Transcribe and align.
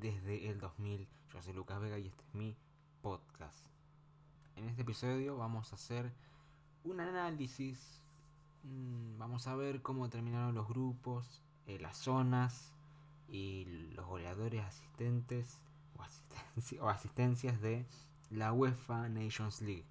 Desde 0.00 0.48
el 0.48 0.60
2000. 0.60 1.08
Yo 1.32 1.42
soy 1.42 1.52
Lucas 1.54 1.80
Vega 1.80 1.98
y 1.98 2.06
este 2.06 2.22
es 2.22 2.34
mi 2.34 2.56
podcast. 3.02 3.66
En 4.54 4.68
este 4.68 4.82
episodio 4.82 5.36
vamos 5.36 5.72
a 5.72 5.74
hacer 5.74 6.12
un 6.84 7.00
análisis, 7.00 8.00
mm, 8.62 9.18
vamos 9.18 9.48
a 9.48 9.56
ver 9.56 9.82
cómo 9.82 10.08
terminaron 10.08 10.54
los 10.54 10.68
grupos, 10.68 11.42
eh, 11.66 11.80
las 11.80 11.96
zonas 11.96 12.72
y 13.28 13.64
los 13.96 14.06
goleadores 14.06 14.64
asistentes 14.64 15.58
o, 16.80 16.88
asistencias 16.88 17.60
de 17.60 17.84
la 18.30 18.52
UEFA 18.52 19.08
Nations 19.08 19.62
League. 19.62 19.84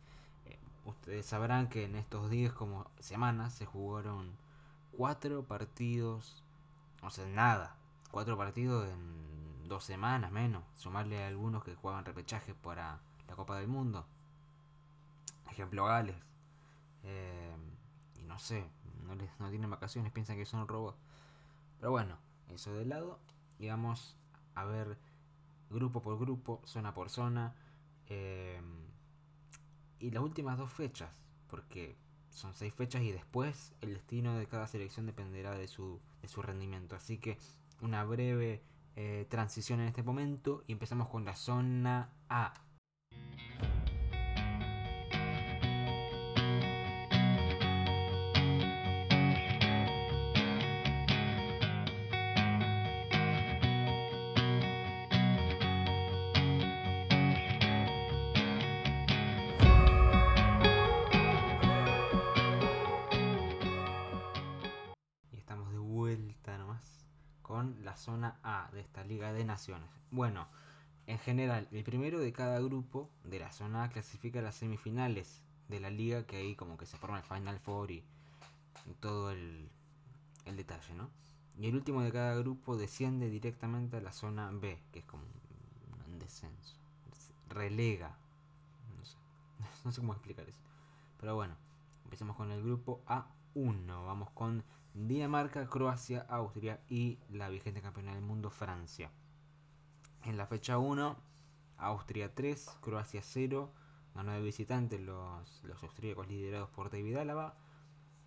Eh, 0.45 0.57
ustedes 0.85 1.25
sabrán 1.25 1.67
que 1.67 1.83
en 1.83 1.95
estos 1.95 2.29
días 2.29 2.53
como 2.53 2.89
semanas 2.99 3.53
se 3.53 3.65
jugaron 3.65 4.31
cuatro 4.93 5.43
partidos, 5.43 6.45
o 7.01 7.09
sea, 7.09 7.25
nada, 7.27 7.75
cuatro 8.09 8.37
partidos 8.37 8.87
en 8.87 9.27
dos 9.67 9.83
semanas 9.83 10.31
menos, 10.31 10.63
sumarle 10.75 11.23
a 11.23 11.27
algunos 11.27 11.63
que 11.63 11.75
juegan 11.75 12.05
repechaje 12.05 12.53
para 12.53 12.99
la 13.27 13.35
Copa 13.35 13.57
del 13.57 13.67
Mundo. 13.67 14.05
Ejemplo 15.49 15.85
Gales. 15.85 16.15
Eh, 17.03 17.55
y 18.19 18.23
no 18.23 18.39
sé, 18.39 18.69
no, 19.05 19.15
les, 19.15 19.29
no 19.39 19.49
tienen 19.49 19.69
vacaciones, 19.69 20.11
piensan 20.11 20.37
que 20.37 20.45
son 20.45 20.67
robots. 20.67 20.97
Pero 21.79 21.91
bueno, 21.91 22.17
eso 22.49 22.73
de 22.73 22.85
lado. 22.85 23.19
Y 23.59 23.67
vamos 23.69 24.15
a 24.55 24.65
ver 24.65 24.97
grupo 25.69 26.01
por 26.01 26.17
grupo, 26.19 26.61
zona 26.65 26.93
por 26.93 27.09
zona. 27.09 27.55
Eh, 28.09 28.61
y 29.99 30.11
las 30.11 30.23
últimas 30.23 30.57
dos 30.57 30.71
fechas, 30.71 31.09
porque 31.49 31.95
son 32.29 32.53
seis 32.53 32.73
fechas 32.73 33.01
y 33.01 33.11
después 33.11 33.73
el 33.81 33.95
destino 33.95 34.37
de 34.37 34.45
cada 34.45 34.67
selección 34.67 35.07
dependerá 35.07 35.51
de 35.51 35.67
su, 35.67 35.99
de 36.21 36.27
su 36.27 36.41
rendimiento. 36.41 36.95
Así 36.95 37.17
que 37.17 37.37
una 37.81 38.03
breve 38.03 38.61
eh, 38.99 39.27
transición 39.29 39.79
en 39.79 39.89
este 39.89 40.01
momento 40.01 40.63
y 40.65 40.71
empezamos 40.71 41.07
con 41.07 41.23
la 41.23 41.35
zona 41.35 42.09
A. 42.29 42.51
A 68.23 68.69
de 68.73 68.81
esta 68.81 69.03
Liga 69.03 69.33
de 69.33 69.45
Naciones. 69.45 69.89
Bueno, 70.11 70.47
en 71.05 71.19
general, 71.19 71.67
el 71.71 71.83
primero 71.83 72.19
de 72.19 72.33
cada 72.33 72.59
grupo 72.59 73.09
de 73.23 73.39
la 73.39 73.51
zona 73.51 73.83
A 73.83 73.89
clasifica 73.89 74.41
las 74.41 74.55
semifinales 74.55 75.41
de 75.69 75.79
la 75.79 75.89
liga, 75.89 76.25
que 76.25 76.37
ahí 76.37 76.55
como 76.55 76.77
que 76.77 76.85
se 76.85 76.97
forma 76.97 77.17
el 77.17 77.23
Final 77.23 77.59
Four 77.59 77.91
y, 77.91 78.03
todo 78.99 79.31
el, 79.31 79.69
el, 80.45 80.55
detalle, 80.55 80.93
¿no? 80.93 81.09
Y 81.59 81.67
el 81.67 81.75
último 81.75 82.01
de 82.01 82.11
cada 82.11 82.35
grupo 82.35 82.77
desciende 82.77 83.29
directamente 83.29 83.97
a 83.97 84.01
la 84.01 84.11
zona 84.11 84.49
B, 84.51 84.79
que 84.91 84.99
es 84.99 85.05
como 85.05 85.23
un 86.07 86.19
descenso. 86.19 86.75
Relega. 87.49 88.17
No 88.97 89.05
sé, 89.05 89.17
no 89.85 89.91
sé 89.91 90.01
cómo 90.01 90.13
explicar 90.13 90.47
eso. 90.47 90.59
Pero 91.19 91.35
bueno, 91.35 91.55
empecemos 92.03 92.35
con 92.35 92.51
el 92.51 92.63
grupo 92.63 93.01
A1. 93.07 94.05
Vamos 94.05 94.29
con 94.31 94.63
Dinamarca, 95.05 95.69
Croacia, 95.69 96.25
Austria 96.27 96.79
y 96.89 97.19
la 97.29 97.49
vigente 97.49 97.83
campeona 97.83 98.15
del 98.15 98.23
mundo 98.23 98.49
Francia. 98.49 99.11
En 100.23 100.37
la 100.37 100.47
fecha 100.47 100.79
1, 100.79 101.15
Austria 101.77 102.33
3, 102.33 102.77
Croacia 102.81 103.21
0, 103.21 103.71
ganó 104.15 104.31
de 104.31 104.41
visitante 104.41 104.97
los, 104.97 105.63
los 105.63 105.83
austríacos 105.83 106.27
liderados 106.27 106.69
por 106.71 106.89
David 106.89 107.17
Álava. 107.17 107.53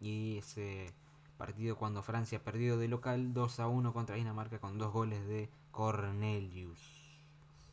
Y 0.00 0.38
ese 0.38 0.94
partido 1.36 1.76
cuando 1.76 2.04
Francia 2.04 2.44
perdió 2.44 2.78
de 2.78 2.86
local 2.86 3.34
2 3.34 3.60
a 3.60 3.66
1 3.66 3.92
contra 3.92 4.14
Dinamarca 4.14 4.60
con 4.60 4.78
dos 4.78 4.92
goles 4.92 5.26
de 5.26 5.50
Cornelius. 5.72 6.78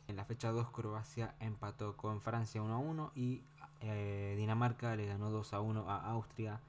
En 0.08 0.16
la 0.16 0.24
fecha 0.24 0.50
2 0.50 0.70
Croacia 0.70 1.36
empató 1.38 1.96
con 1.96 2.20
Francia 2.20 2.62
1 2.62 2.74
a 2.74 2.78
1 2.78 3.12
y 3.14 3.44
eh, 3.80 4.34
Dinamarca 4.36 4.96
le 4.96 5.06
ganó 5.06 5.30
2 5.30 5.52
a 5.52 5.60
1 5.60 5.88
a 5.88 6.10
Austria 6.10 6.60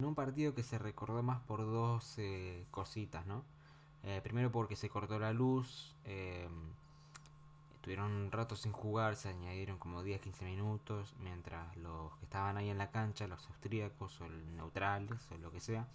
en 0.00 0.06
un 0.06 0.14
partido 0.14 0.54
que 0.54 0.62
se 0.62 0.78
recordó 0.78 1.22
más 1.22 1.40
por 1.42 1.60
dos 1.60 2.14
eh, 2.16 2.64
cositas, 2.70 3.26
¿no? 3.26 3.44
Eh, 4.02 4.20
primero 4.22 4.50
porque 4.50 4.74
se 4.74 4.88
cortó 4.88 5.18
la 5.18 5.34
luz, 5.34 5.94
eh, 6.06 6.48
estuvieron 7.74 8.10
un 8.10 8.32
rato 8.32 8.56
sin 8.56 8.72
jugar, 8.72 9.14
se 9.14 9.28
añadieron 9.28 9.76
como 9.76 10.02
10-15 10.02 10.44
minutos, 10.44 11.14
mientras 11.20 11.76
los 11.76 12.16
que 12.16 12.24
estaban 12.24 12.56
ahí 12.56 12.70
en 12.70 12.78
la 12.78 12.90
cancha, 12.90 13.26
los 13.26 13.46
austríacos 13.48 14.18
o 14.22 14.28
los 14.30 14.42
neutrales 14.52 15.20
o 15.32 15.36
lo 15.36 15.52
que 15.52 15.60
sea, 15.60 15.86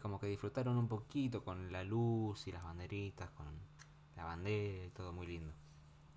como 0.00 0.18
que 0.18 0.26
disfrutaron 0.26 0.76
un 0.78 0.88
poquito 0.88 1.44
con 1.44 1.70
la 1.70 1.84
luz 1.84 2.46
y 2.46 2.52
las 2.52 2.64
banderitas, 2.64 3.28
con 3.30 3.46
la 4.16 4.24
bandera 4.24 4.86
y 4.86 4.90
todo 4.90 5.12
muy 5.12 5.26
lindo. 5.26 5.52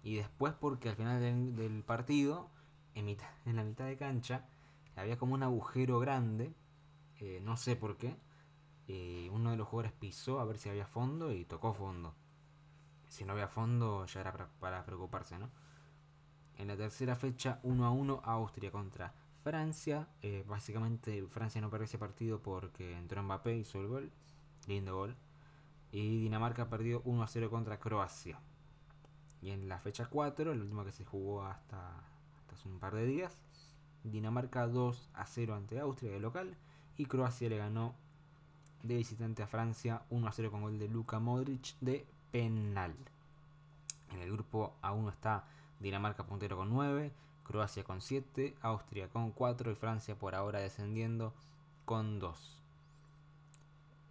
Y 0.04 0.16
después 0.16 0.54
porque 0.54 0.88
al 0.88 0.96
final 0.96 1.20
del, 1.22 1.84
partido, 1.84 2.50
en, 2.96 3.06
mitad, 3.06 3.30
en 3.46 3.58
la 3.58 3.64
mitad 3.66 3.86
de 3.86 3.98
cancha, 3.98 4.46
había 4.96 5.18
como 5.18 5.36
un 5.36 5.44
agujero 5.44 6.00
grande 6.00 6.54
eh, 7.22 7.40
no 7.40 7.56
sé 7.56 7.76
por 7.76 7.98
qué. 7.98 8.18
Eh, 8.88 9.30
uno 9.32 9.52
de 9.52 9.58
los 9.58 9.68
jugadores 9.68 9.94
pisó 9.94 10.40
a 10.40 10.46
ver 10.46 10.58
si 10.58 10.70
había 10.70 10.88
fondo 10.88 11.32
y 11.32 11.46
tocó 11.46 11.74
fondo. 11.74 12.16
Si 13.10 13.24
no 13.26 13.34
había 13.34 13.48
fondo 13.48 14.06
ya 14.08 14.22
era 14.22 14.50
para, 14.60 14.84
preocuparse, 14.84 15.38
¿no? 15.38 15.50
En 16.58 16.68
la 16.68 16.76
tercera 16.76 17.16
fecha, 17.16 17.60
1 17.64 17.86
a 17.86 17.92
1, 17.92 18.22
Austria 18.24 18.72
contra 18.72 19.14
Francia. 19.44 20.08
Eh, 20.22 20.44
básicamente 20.48 21.24
Francia 21.28 21.62
no 21.62 21.70
perdió 21.70 21.86
ese 21.86 22.00
partido 22.00 22.42
porque 22.42 22.98
entró 22.98 23.22
Mbappé, 23.22 23.56
hizo 23.56 23.80
el 23.80 23.88
gol. 23.88 24.12
Lindo 24.68 24.96
gol. 24.96 25.16
Y 25.92 26.22
Dinamarca 26.22 26.70
perdió 26.70 27.02
1 27.06 27.22
a 27.22 27.28
0 27.28 27.50
contra 27.52 27.80
Croacia. 27.80 28.40
Y 29.42 29.52
en 29.52 29.70
la 29.70 29.80
fecha 29.80 30.08
4, 30.08 30.54
el 30.54 30.62
último 30.62 30.86
que 30.86 30.92
se 30.92 31.06
jugó 31.06 31.44
hasta, 31.44 32.00
hasta 32.38 32.56
hace 32.56 32.68
un 32.70 32.80
par 32.80 32.96
de 32.96 33.06
días, 33.06 33.42
Dinamarca 34.04 34.68
2 34.68 35.10
a 35.14 35.26
0 35.26 35.56
ante 35.56 35.80
Austria 35.80 36.12
de 36.12 36.20
local 36.20 36.58
y 36.98 37.06
Croacia 37.06 37.50
le 37.50 37.58
ganó 37.58 37.94
de 38.84 38.96
visitante 38.96 39.44
a 39.44 39.48
Francia 39.48 40.02
1 40.10 40.28
a 40.28 40.32
0 40.32 40.52
con 40.52 40.62
gol 40.62 40.80
de 40.80 40.88
Luka 40.88 41.20
Modric 41.20 41.76
de 41.82 42.06
penal. 42.32 42.96
En 44.12 44.20
el 44.20 44.32
grupo 44.32 44.74
A1 44.82 45.10
está 45.10 45.46
Dinamarca 45.80 46.26
puntero 46.26 46.58
con 46.58 46.70
9, 46.70 47.12
Croacia 47.44 47.84
con 47.84 48.02
7, 48.02 48.56
Austria 48.62 49.08
con 49.08 49.32
4 49.32 49.72
y 49.72 49.76
Francia 49.76 50.16
por 50.18 50.36
ahora 50.36 50.60
descendiendo 50.60 51.34
con 51.86 52.20
2. 52.20 52.58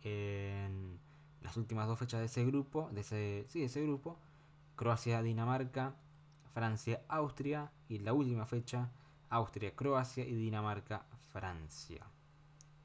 En 0.03 0.99
las 1.43 1.57
últimas 1.57 1.87
dos 1.87 1.99
fechas 1.99 2.21
de 2.21 2.27
ese 2.27 2.45
grupo, 2.45 2.89
de 2.93 3.01
ese, 3.01 3.45
sí, 3.49 3.61
de 3.61 3.67
ese 3.67 3.83
grupo, 3.83 4.17
Croacia, 4.77 5.23
Dinamarca, 5.23 5.95
Francia, 6.55 7.03
Austria 7.09 7.71
y 7.89 7.99
la 7.99 8.13
última 8.13 8.47
fecha, 8.47 8.89
Austria, 9.29 9.75
Croacia 9.75 10.25
y 10.25 10.35
Dinamarca, 10.35 11.05
Francia 11.33 12.05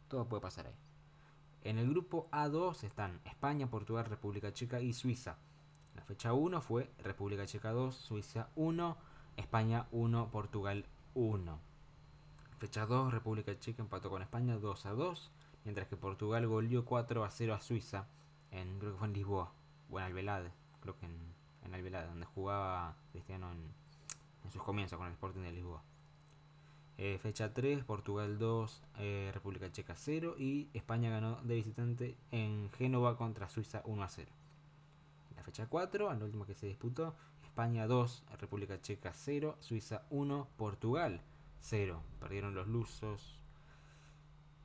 todo 0.07 0.28
puede 0.28 0.42
pasar 0.42 0.68
ahí. 0.68 0.75
En 1.62 1.80
el 1.80 1.90
grupo 1.90 2.30
A2 2.31 2.84
están 2.84 3.19
España, 3.25 3.69
Portugal, 3.69 4.06
República 4.06 4.54
Checa 4.54 4.81
y 4.81 4.94
Suiza. 4.94 5.38
La 5.96 6.04
fecha 6.04 6.34
1 6.34 6.62
fue 6.62 6.92
República 7.00 7.46
Checa 7.46 7.72
2, 7.72 7.96
Suiza 7.96 8.50
1, 8.56 8.98
España 9.38 9.88
1, 9.92 10.30
Portugal 10.30 10.86
1. 11.16 11.60
Fecha 12.60 12.86
2, 12.86 13.12
República 13.12 13.57
Checa 13.57 13.81
empató 13.81 14.10
con 14.10 14.22
España 14.22 14.57
2 14.57 14.86
a 14.86 14.92
2, 14.92 15.31
mientras 15.63 15.88
que 15.88 15.98
Portugal 15.98 16.46
goleó 16.48 16.86
4 16.86 17.24
a 17.24 17.31
0 17.31 17.54
a 17.56 17.62
Suiza, 17.62 18.08
en, 18.51 18.78
creo 18.80 18.92
que 18.92 19.00
fue 19.00 19.08
en 19.08 19.13
Lisboa, 19.13 19.51
o 19.90 20.00
en 20.00 20.06
Alvelade, 20.06 20.51
creo 20.81 20.98
que 20.98 21.08
en, 21.08 21.34
en 21.63 21.92
donde 21.92 22.25
jugaba 22.28 22.96
Cristiano 23.12 23.51
en, 23.51 23.74
en 24.44 24.51
sus 24.51 24.62
comienzos 24.62 24.98
con 24.98 25.08
el 25.08 25.13
Sporting 25.13 25.42
de 25.42 25.51
Lisboa. 25.51 25.84
Eh, 26.97 27.19
fecha 27.21 27.53
3, 27.53 27.83
Portugal 27.83 28.38
2, 28.39 28.81
eh, 29.00 29.31
República 29.33 29.69
Checa 29.71 29.95
0 29.95 30.36
y 30.38 30.69
España 30.74 31.09
ganó 31.09 31.42
de 31.44 31.56
visitante 31.56 32.15
en 32.31 32.69
Génova 32.71 33.18
contra 33.18 33.50
Suiza 33.50 33.81
1 33.86 34.03
a 34.03 34.07
0. 34.07 34.31
La 35.36 35.44
fecha 35.44 35.68
4, 35.68 36.09
al 36.09 36.24
último 36.24 36.45
que 36.45 36.56
se 36.56 36.68
disputó, 36.68 37.13
España 37.44 37.86
2, 37.86 38.24
República 38.39 38.81
Checa 38.81 39.12
0, 39.13 39.57
Suiza 39.59 40.03
1, 40.09 40.47
Portugal 40.56 41.21
0. 41.59 42.01
Perdieron 42.19 42.56
los 42.56 42.68
lusos. 42.68 43.39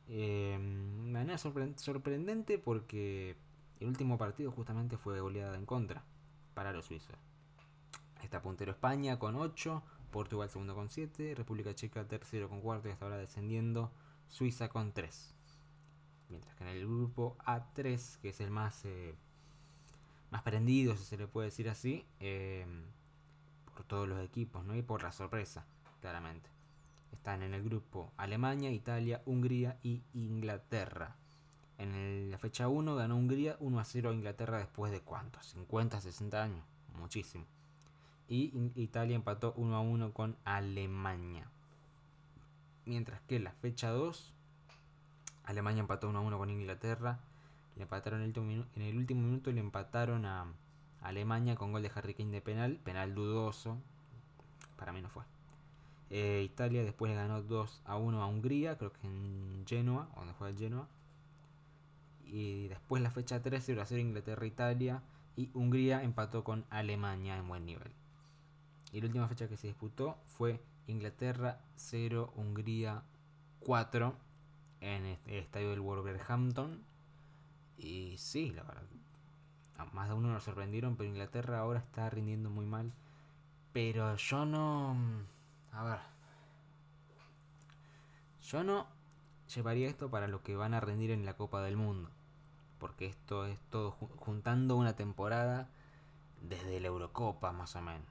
Eh, 0.08 0.56
de 0.58 1.10
manera 1.10 1.38
sorprendente 1.38 2.58
porque 2.58 3.36
el 3.80 3.88
último 3.88 4.18
partido 4.18 4.50
justamente 4.52 4.96
fue 4.96 5.20
goleada 5.20 5.56
en 5.56 5.66
contra 5.66 6.04
para 6.54 6.72
los 6.72 6.86
suizos. 6.86 7.16
Está 8.22 8.42
puntero 8.42 8.72
España 8.72 9.18
con 9.18 9.36
8, 9.36 9.82
Portugal 10.10 10.50
segundo 10.50 10.74
con 10.74 10.88
7, 10.88 11.34
República 11.34 11.74
Checa 11.74 12.06
tercero 12.06 12.48
con 12.48 12.60
cuarto 12.60 12.88
y 12.88 12.92
hasta 12.92 13.04
ahora 13.04 13.18
descendiendo, 13.18 13.90
Suiza 14.28 14.68
con 14.68 14.92
3. 14.92 15.34
Mientras 16.28 16.54
que 16.56 16.64
en 16.64 16.70
el 16.70 16.86
grupo 16.86 17.36
A3, 17.44 18.18
que 18.20 18.28
es 18.28 18.40
el 18.40 18.50
más, 18.50 18.84
eh, 18.84 19.14
más 20.30 20.42
prendido, 20.42 20.96
si 20.96 21.04
se 21.04 21.16
le 21.16 21.26
puede 21.26 21.48
decir 21.48 21.68
así, 21.68 22.06
eh, 22.20 22.66
por 23.74 23.84
todos 23.84 24.08
los 24.08 24.22
equipos, 24.24 24.64
¿no? 24.64 24.76
Y 24.76 24.82
por 24.82 25.02
la 25.02 25.12
sorpresa, 25.12 25.64
claramente. 26.00 26.48
Están 27.12 27.42
en 27.42 27.54
el 27.54 27.64
grupo 27.64 28.12
Alemania, 28.16 28.70
Italia, 28.70 29.22
Hungría 29.26 29.78
y 29.82 30.02
Inglaterra. 30.12 31.16
En 31.78 32.30
la 32.30 32.38
fecha 32.38 32.68
1 32.68 32.94
ganó 32.94 33.16
Hungría 33.16 33.56
1 33.58 33.80
a 33.80 33.84
0 33.84 34.10
a 34.10 34.14
Inglaterra 34.14 34.58
después 34.58 34.92
de 34.92 35.00
cuántos? 35.00 35.46
50, 35.46 36.00
60 36.00 36.42
años. 36.42 36.64
Muchísimo. 36.94 37.46
Y 38.30 38.52
Italia 38.76 39.16
empató 39.16 39.52
1 39.56 39.74
a 39.74 39.80
1 39.80 40.12
con 40.12 40.36
Alemania. 40.44 41.50
Mientras 42.86 43.20
que 43.22 43.40
la 43.40 43.50
fecha 43.50 43.90
2, 43.90 44.32
Alemania 45.46 45.80
empató 45.80 46.08
1 46.08 46.16
a 46.16 46.22
1 46.22 46.38
con 46.38 46.48
Inglaterra. 46.48 47.18
Le 47.74 47.82
empataron 47.82 48.22
en 48.22 48.82
el 48.82 48.96
último 48.96 49.22
minuto, 49.22 49.50
le 49.50 49.58
empataron 49.58 50.26
a 50.26 50.46
Alemania 51.02 51.56
con 51.56 51.72
gol 51.72 51.82
de 51.82 51.90
Harry 51.92 52.14
Kane 52.14 52.30
de 52.30 52.40
penal. 52.40 52.76
Penal 52.84 53.16
dudoso. 53.16 53.78
Para 54.76 54.92
mí 54.92 55.02
no 55.02 55.08
fue. 55.08 55.24
Eh, 56.10 56.42
Italia 56.44 56.84
después 56.84 57.10
le 57.10 57.16
ganó 57.16 57.42
2 57.42 57.82
a 57.84 57.96
1 57.96 58.22
a 58.22 58.26
Hungría, 58.28 58.78
creo 58.78 58.92
que 58.92 59.08
en 59.08 59.64
Genoa, 59.66 60.08
donde 60.14 60.34
juega 60.34 60.56
Genoa. 60.56 60.86
Y 62.24 62.68
después 62.68 63.02
la 63.02 63.10
fecha 63.10 63.42
13 63.42 63.66
0 63.66 63.82
a 63.82 63.86
0 63.86 64.00
Inglaterra-Italia. 64.00 65.02
Y 65.34 65.50
Hungría 65.52 66.04
empató 66.04 66.44
con 66.44 66.64
Alemania 66.70 67.36
en 67.36 67.48
buen 67.48 67.66
nivel. 67.66 67.90
Y 68.92 69.00
la 69.00 69.06
última 69.06 69.28
fecha 69.28 69.48
que 69.48 69.56
se 69.56 69.68
disputó 69.68 70.18
fue 70.26 70.60
Inglaterra 70.86 71.60
0, 71.76 72.32
Hungría 72.36 73.02
4 73.60 74.14
en 74.80 75.04
el 75.06 75.18
estadio 75.26 75.70
del 75.70 75.80
Wolverhampton. 75.80 76.82
Y 77.76 78.16
sí, 78.18 78.50
la 78.50 78.62
verdad, 78.64 78.82
más 79.92 80.08
de 80.08 80.14
uno 80.14 80.32
nos 80.32 80.44
sorprendieron, 80.44 80.96
pero 80.96 81.08
Inglaterra 81.08 81.60
ahora 81.60 81.80
está 81.80 82.10
rindiendo 82.10 82.50
muy 82.50 82.66
mal. 82.66 82.92
Pero 83.72 84.16
yo 84.16 84.44
no... 84.44 84.96
A 85.72 85.84
ver. 85.84 86.00
Yo 88.42 88.64
no 88.64 88.86
llevaría 89.54 89.88
esto 89.88 90.10
para 90.10 90.28
lo 90.28 90.42
que 90.42 90.56
van 90.56 90.74
a 90.74 90.80
rendir 90.80 91.10
en 91.10 91.24
la 91.24 91.36
Copa 91.36 91.62
del 91.62 91.76
Mundo. 91.76 92.10
Porque 92.78 93.06
esto 93.06 93.46
es 93.46 93.58
todo 93.70 93.92
juntando 93.92 94.76
una 94.76 94.96
temporada 94.96 95.68
desde 96.40 96.80
la 96.80 96.88
Eurocopa 96.88 97.52
más 97.52 97.76
o 97.76 97.82
menos. 97.82 98.09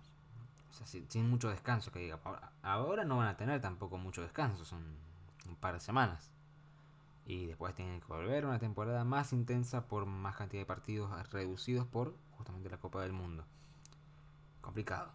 Sin, 0.85 1.29
mucho 1.29 1.49
descanso 1.49 1.91
que 1.91 1.99
diga. 1.99 2.19
Ahora 2.61 3.03
no 3.03 3.17
van 3.17 3.27
a 3.27 3.37
tener 3.37 3.61
tampoco 3.61 3.97
mucho 3.97 4.21
descanso, 4.21 4.65
son 4.65 4.83
un 5.47 5.55
par 5.55 5.73
de 5.73 5.79
semanas. 5.79 6.31
Y 7.25 7.45
después 7.45 7.75
tienen 7.75 7.99
que 7.99 8.07
volver 8.07 8.45
una 8.45 8.59
temporada 8.59 9.03
más 9.03 9.33
intensa 9.33 9.87
por 9.87 10.05
más 10.05 10.35
cantidad 10.35 10.61
de 10.61 10.65
partidos 10.65 11.29
reducidos 11.31 11.85
por 11.85 12.15
justamente 12.31 12.69
la 12.69 12.77
Copa 12.77 13.01
del 13.01 13.13
Mundo. 13.13 13.45
Complicado. 14.61 15.11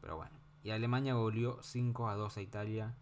Pero 0.00 0.16
bueno. 0.16 0.36
Y 0.64 0.70
Alemania 0.70 1.14
volvió 1.14 1.62
5 1.62 2.08
a 2.08 2.14
2 2.14 2.36
a 2.36 2.40
Italia. 2.40 2.94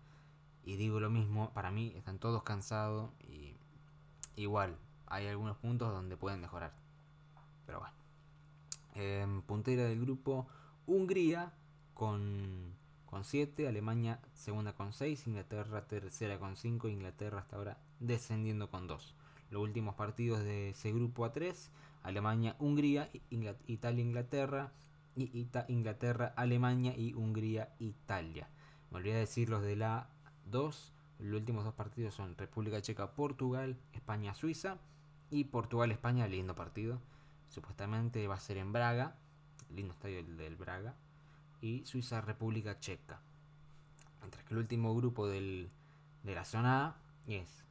Y 0.64 0.76
digo 0.76 1.00
lo 1.00 1.10
mismo, 1.10 1.52
para 1.52 1.70
mí 1.70 1.92
están 1.96 2.18
todos 2.18 2.42
cansados. 2.42 3.10
Y 3.20 3.54
igual, 4.36 4.76
hay 5.06 5.26
algunos 5.28 5.56
puntos 5.58 5.92
donde 5.92 6.16
pueden 6.16 6.40
mejorar. 6.40 6.72
Pero 7.66 7.80
bueno. 7.80 7.94
En 8.94 9.42
puntera 9.42 9.84
del 9.84 10.00
grupo, 10.00 10.48
Hungría 10.86 11.52
con, 12.00 12.78
con 13.04 13.24
7, 13.24 13.68
Alemania 13.68 14.20
segunda 14.32 14.72
con 14.72 14.94
6, 14.94 15.26
Inglaterra 15.26 15.86
tercera 15.86 16.38
con 16.38 16.56
5, 16.56 16.88
Inglaterra 16.88 17.40
hasta 17.40 17.56
ahora 17.56 17.76
descendiendo 17.98 18.70
con 18.70 18.86
2. 18.86 19.14
Los 19.50 19.62
últimos 19.62 19.96
partidos 19.96 20.42
de 20.42 20.70
ese 20.70 20.94
grupo 20.94 21.26
A3, 21.26 21.54
Alemania, 22.02 22.56
Hungría, 22.58 23.10
Italia, 23.66 24.02
Inglaterra, 25.68 26.32
Alemania 26.36 26.96
y 26.96 27.12
Hungría, 27.12 27.74
Italia. 27.78 28.48
Me 28.90 28.96
olvidé 28.96 29.18
decir 29.18 29.50
los 29.50 29.60
de 29.60 29.76
la 29.76 30.08
2. 30.46 30.94
Los 31.18 31.38
últimos 31.38 31.66
dos 31.66 31.74
partidos 31.74 32.14
son 32.14 32.34
República 32.38 32.80
Checa, 32.80 33.14
Portugal, 33.14 33.76
España, 33.92 34.32
Suiza. 34.32 34.78
Y 35.28 35.44
Portugal, 35.44 35.90
España, 35.90 36.26
lindo 36.26 36.54
partido. 36.54 36.98
Supuestamente 37.50 38.26
va 38.26 38.36
a 38.36 38.40
ser 38.40 38.56
en 38.56 38.72
Braga. 38.72 39.18
Lindo 39.68 39.92
estadio 39.92 40.24
del 40.24 40.56
Braga 40.56 40.94
y 41.60 41.84
Suiza 41.86 42.20
República 42.20 42.78
Checa. 42.78 43.20
Mientras 44.20 44.44
que 44.44 44.54
el 44.54 44.60
último 44.60 44.94
grupo 44.94 45.26
de 45.28 45.68
la 46.24 46.44
zona 46.44 46.86
A 46.86 46.96
es 47.26 47.64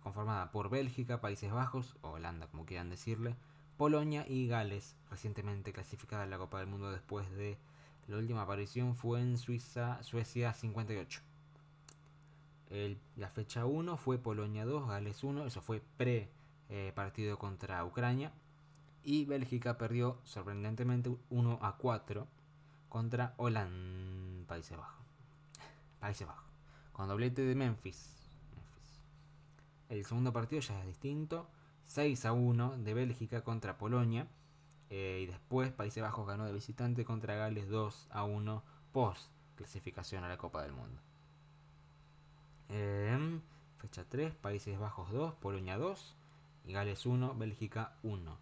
conformada 0.00 0.50
por 0.50 0.70
Bélgica, 0.70 1.20
Países 1.20 1.52
Bajos, 1.52 1.96
o 2.02 2.10
Holanda 2.10 2.46
como 2.46 2.64
quieran 2.64 2.90
decirle, 2.90 3.36
Polonia 3.76 4.26
y 4.28 4.46
Gales, 4.46 4.96
recientemente 5.10 5.72
clasificada 5.72 6.24
en 6.24 6.30
la 6.30 6.38
Copa 6.38 6.58
del 6.58 6.68
Mundo 6.68 6.90
después 6.90 7.30
de 7.30 7.58
la 8.08 8.16
última 8.16 8.42
aparición 8.42 8.96
fue 8.96 9.20
en 9.20 9.38
Suiza, 9.38 10.02
Suecia 10.02 10.52
58. 10.52 11.20
la 13.16 13.28
fecha 13.28 13.66
1 13.66 13.96
fue 13.96 14.18
Polonia 14.18 14.64
2, 14.64 14.88
Gales 14.88 15.22
1, 15.22 15.46
eso 15.46 15.62
fue 15.62 15.80
pre 15.96 16.28
eh, 16.68 16.92
partido 16.94 17.38
contra 17.38 17.84
Ucrania. 17.84 18.32
Y 19.02 19.24
Bélgica 19.24 19.78
perdió 19.78 20.18
sorprendentemente 20.24 21.16
1 21.30 21.58
a 21.62 21.76
4 21.76 22.26
contra 22.90 23.34
Holanda, 23.38 24.46
Países 24.46 24.76
Bajos. 24.76 25.06
Países 26.00 26.26
Bajos. 26.26 26.44
Con 26.92 27.08
doblete 27.08 27.42
de 27.42 27.54
Memphis. 27.54 28.16
El 29.88 30.04
segundo 30.04 30.32
partido 30.32 30.60
ya 30.60 30.78
es 30.80 30.86
distinto. 30.86 31.48
6 31.86 32.26
a 32.26 32.32
1 32.32 32.78
de 32.78 32.92
Bélgica 32.92 33.42
contra 33.42 33.78
Polonia. 33.78 34.26
Eh, 34.90 35.20
y 35.22 35.26
después 35.26 35.72
Países 35.72 36.02
Bajos 36.02 36.26
ganó 36.26 36.44
de 36.44 36.52
visitante 36.52 37.04
contra 37.04 37.36
Gales 37.36 37.68
2 37.68 38.08
a 38.10 38.24
1 38.24 38.62
post 38.92 39.30
clasificación 39.54 40.24
a 40.24 40.28
la 40.28 40.36
Copa 40.36 40.62
del 40.62 40.72
Mundo. 40.72 41.00
Em, 42.68 43.40
fecha 43.78 44.04
3, 44.04 44.34
Países 44.34 44.78
Bajos 44.78 45.12
2, 45.12 45.34
Polonia 45.34 45.78
2 45.78 46.16
y 46.64 46.72
Gales 46.72 47.06
1, 47.06 47.36
Bélgica 47.36 47.94
1. 48.02 48.36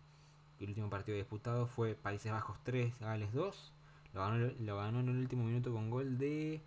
Y 0.59 0.65
el 0.65 0.71
último 0.71 0.89
partido 0.89 1.19
disputado 1.19 1.67
fue 1.67 1.95
Países 1.95 2.33
Bajos 2.33 2.59
3, 2.65 2.99
Gales 2.99 3.33
2 3.35 3.75
lo 4.15 4.77
ganó, 4.77 5.01
en 5.01 5.09
el 5.09 5.19
último 5.19 5.45
minuto 5.45 5.73
con 5.73 5.91
gol 5.91 6.19
de. 6.19 6.61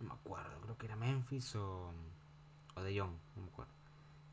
No 0.00 0.08
me 0.08 0.14
acuerdo, 0.14 0.60
creo 0.62 0.76
que 0.76 0.86
era 0.86 0.96
Memphis 0.96 1.54
o, 1.56 1.92
o 2.74 2.82
de 2.82 2.98
Jong, 2.98 3.14
no 3.36 3.42
me 3.42 3.48
acuerdo. 3.48 3.72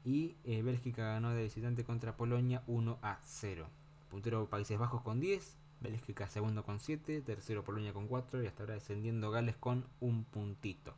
Y 0.04 0.36
eh, 0.44 0.62
Bélgica 0.64 1.04
ganó 1.04 1.32
de 1.32 1.44
visitante 1.44 1.84
contra 1.84 2.18
Polonia 2.18 2.64
1 2.68 3.00
a 3.02 3.20
0. 3.24 3.68
Puntero 4.10 4.50
Países 4.50 4.80
Bajos 4.80 5.04
con 5.04 5.20
10, 5.20 5.56
Bélgica 5.82 6.28
segundo 6.28 6.64
con 6.64 6.80
7, 6.80 7.22
tercero 7.22 7.64
Polonia 7.64 7.94
con 7.94 8.08
4 8.08 8.44
y 8.44 8.48
hasta 8.48 8.64
ahora 8.64 8.74
descendiendo 8.74 9.30
Gales 9.30 9.56
con 9.58 9.86
un 10.00 10.24
puntito. 10.24 10.96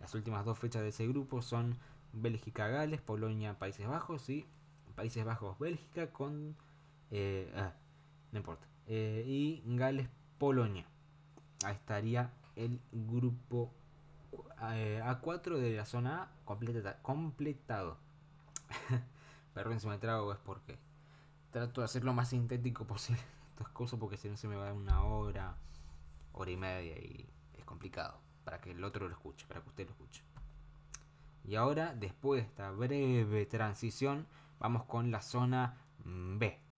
Las 0.00 0.14
últimas 0.14 0.44
dos 0.44 0.58
fechas 0.58 0.82
de 0.82 0.88
ese 0.88 1.06
grupo 1.06 1.42
son 1.42 1.76
Bélgica-Gales, 2.14 3.02
Polonia-Países 3.02 3.86
Bajos 3.86 4.28
y 4.30 4.46
Países 4.96 5.24
Bajos-Bélgica 5.24 6.10
con... 6.12 6.56
Eh, 7.10 7.52
ah, 7.54 7.74
no 8.32 8.38
importa. 8.38 8.69
Eh, 8.92 9.22
y 9.24 9.62
Gales-Polonia. 9.64 10.84
Ahí 11.64 11.76
estaría 11.76 12.32
el 12.56 12.80
grupo 12.90 13.72
eh, 14.72 15.00
A4 15.04 15.58
de 15.58 15.76
la 15.76 15.86
zona 15.86 16.24
A 16.24 17.02
completado. 17.02 17.98
Perdón 19.54 19.78
si 19.78 19.86
me 19.86 19.98
trago, 19.98 20.32
es 20.32 20.40
porque 20.40 20.76
trato 21.52 21.82
de 21.82 21.84
hacer 21.84 22.02
lo 22.02 22.12
más 22.14 22.30
sintético 22.30 22.84
posible 22.88 23.22
estas 23.50 23.68
cosas 23.68 24.00
porque 24.00 24.16
si 24.16 24.28
no 24.28 24.36
se 24.36 24.48
me 24.48 24.56
va 24.56 24.72
una 24.72 25.04
hora, 25.04 25.54
hora 26.32 26.50
y 26.50 26.56
media 26.56 26.98
y 26.98 27.28
es 27.56 27.64
complicado 27.64 28.18
para 28.42 28.60
que 28.60 28.72
el 28.72 28.82
otro 28.82 29.06
lo 29.06 29.14
escuche, 29.14 29.46
para 29.46 29.60
que 29.60 29.68
usted 29.68 29.86
lo 29.86 29.92
escuche. 29.92 30.24
Y 31.44 31.54
ahora, 31.54 31.94
después 31.94 32.42
de 32.42 32.48
esta 32.48 32.72
breve 32.72 33.46
transición, 33.46 34.26
vamos 34.58 34.82
con 34.86 35.12
la 35.12 35.22
zona 35.22 35.78
B. 36.04 36.69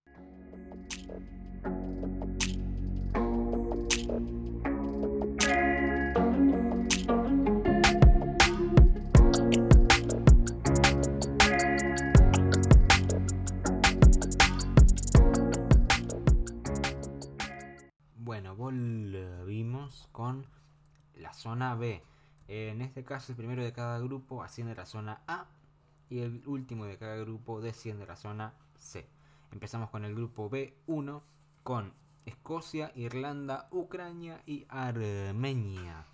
zona 21.43 21.75
B. 21.75 22.01
En 22.47 22.81
este 22.81 23.03
caso, 23.03 23.33
el 23.33 23.35
primero 23.35 23.61
de 23.63 23.73
cada 23.73 23.99
grupo 23.99 24.43
asciende 24.43 24.71
a 24.71 24.77
la 24.77 24.85
zona 24.85 25.21
A 25.27 25.47
y 26.09 26.19
el 26.19 26.41
último 26.47 26.85
de 26.85 26.97
cada 26.97 27.17
grupo 27.17 27.59
desciende 27.59 28.05
a 28.05 28.07
la 28.07 28.15
zona 28.15 28.53
C. 28.77 29.05
Empezamos 29.51 29.89
con 29.89 30.05
el 30.05 30.15
grupo 30.15 30.49
B1 30.49 31.21
con 31.63 31.93
Escocia, 32.25 32.93
Irlanda, 32.95 33.67
Ucrania 33.71 34.41
y 34.45 34.65
Armenia. 34.69 36.05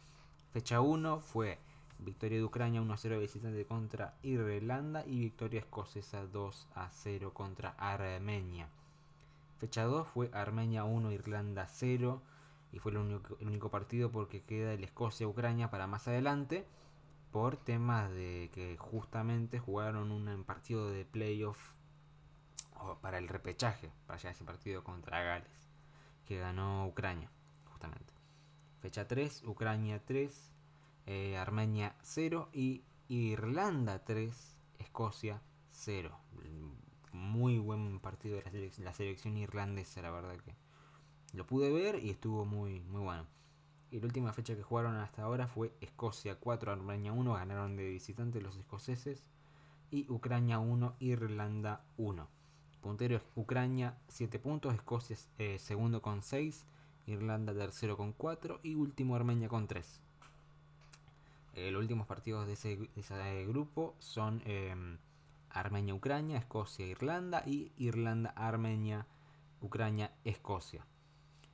Fecha 0.51 0.81
1 0.81 1.19
fue 1.19 1.59
victoria 1.99 2.39
de 2.39 2.43
Ucrania 2.43 2.81
1 2.81 2.91
a 2.91 2.97
0 2.97 3.19
visitante 3.19 3.65
contra 3.65 4.15
Irlanda 4.23 5.05
y 5.05 5.19
victoria 5.19 5.59
escocesa 5.59 6.25
2 6.25 6.67
a 6.73 6.89
0 6.91 7.33
contra 7.35 7.75
Armenia. 7.77 8.67
Fecha 9.59 9.83
2 9.83 10.07
fue 10.07 10.31
Armenia 10.33 10.85
1, 10.85 11.11
Irlanda 11.11 11.67
0 11.67 12.19
y 12.71 12.79
fue 12.79 12.91
el 12.91 12.97
único, 12.97 13.37
el 13.39 13.47
único 13.47 13.69
partido 13.69 14.11
porque 14.11 14.43
queda 14.43 14.73
el 14.73 14.83
Escocia-Ucrania 14.83 15.69
para 15.69 15.87
más 15.87 16.07
adelante 16.07 16.65
por 17.31 17.57
temas 17.57 18.09
de 18.11 18.49
que 18.53 18.77
justamente 18.77 19.59
jugaron 19.59 20.11
un 20.11 20.43
partido 20.43 20.89
de 20.89 21.05
playoff 21.05 21.75
para 23.01 23.17
el 23.17 23.27
repechaje, 23.27 23.91
para 24.07 24.17
allá 24.17 24.31
ese 24.31 24.43
partido 24.43 24.83
contra 24.83 25.21
Gales, 25.21 25.69
que 26.25 26.39
ganó 26.39 26.87
Ucrania, 26.87 27.29
justamente. 27.65 28.13
Fecha 28.81 29.07
3, 29.07 29.43
Ucrania 29.45 30.01
3, 30.05 30.51
eh, 31.05 31.37
Armenia 31.37 31.95
0 32.01 32.49
y 32.53 32.83
Irlanda 33.09 34.03
3, 34.05 34.55
Escocia 34.79 35.41
0. 35.71 36.17
Muy 37.11 37.57
buen 37.57 37.99
partido 37.99 38.37
de 38.37 38.71
la 38.77 38.93
selección 38.93 39.37
irlandesa, 39.37 40.01
la 40.01 40.11
verdad 40.11 40.37
que 40.37 40.55
lo 41.33 41.45
pude 41.45 41.71
ver 41.71 42.03
y 42.03 42.09
estuvo 42.09 42.45
muy, 42.45 42.81
muy 42.81 43.01
bueno. 43.01 43.25
Y 43.91 43.99
la 43.99 44.05
última 44.05 44.33
fecha 44.33 44.55
que 44.55 44.63
jugaron 44.63 44.95
hasta 44.97 45.23
ahora 45.23 45.47
fue 45.47 45.73
Escocia 45.81 46.35
4, 46.35 46.71
Armenia 46.71 47.11
1, 47.11 47.33
ganaron 47.33 47.75
de 47.75 47.89
visitante 47.89 48.41
los 48.41 48.55
escoceses. 48.57 49.23
Y 49.91 50.05
Ucrania 50.09 50.59
1, 50.59 50.95
Irlanda 50.99 51.83
1. 51.97 52.27
Puntero 52.81 53.17
es 53.17 53.23
Ucrania 53.35 53.97
7 54.07 54.39
puntos, 54.39 54.73
Escocia 54.73 55.17
eh, 55.39 55.57
segundo 55.59 56.01
con 56.01 56.21
6, 56.21 56.65
Irlanda 57.07 57.53
tercero 57.53 57.97
con 57.97 58.13
4 58.13 58.59
y 58.63 58.75
último 58.75 59.15
Armenia 59.15 59.49
con 59.49 59.67
3. 59.67 60.01
Eh, 61.55 61.71
los 61.71 61.81
últimos 61.81 62.07
partidos 62.07 62.47
de 62.47 62.53
ese, 62.53 63.45
grupo 63.47 63.95
son 63.99 64.41
em, 64.45 64.97
Armenia-Ucrania, 65.49 66.37
Escocia-Irlanda 66.37 67.43
y 67.45 67.71
Irlanda-Armenia, 67.77 69.07
Ucrania-Escocia. 69.61 70.85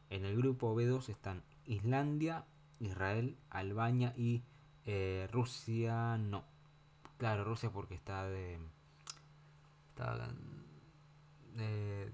En 0.09 0.25
el 0.25 0.37
grupo 0.37 0.75
B2 0.75 1.09
están 1.09 1.43
Islandia, 1.65 2.45
Israel, 2.79 3.37
Albania 3.49 4.13
y 4.15 4.43
eh, 4.85 5.27
Rusia. 5.31 6.17
No. 6.17 6.43
Claro, 7.17 7.43
Rusia 7.43 7.71
porque 7.71 7.95
está 7.95 8.25
de. 8.25 8.59
Está 9.89 10.29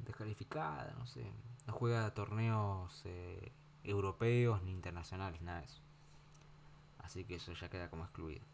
descalificada, 0.05 0.93
no 0.97 1.05
sé. 1.07 1.25
No 1.65 1.73
juega 1.73 2.13
torneos 2.13 3.01
eh, 3.05 3.51
europeos 3.83 4.61
ni 4.63 4.71
internacionales, 4.71 5.41
nada 5.41 5.59
de 5.59 5.65
eso. 5.65 5.81
Así 6.99 7.25
que 7.25 7.35
eso 7.35 7.53
ya 7.53 7.69
queda 7.69 7.89
como 7.89 8.03
excluido. 8.03 8.45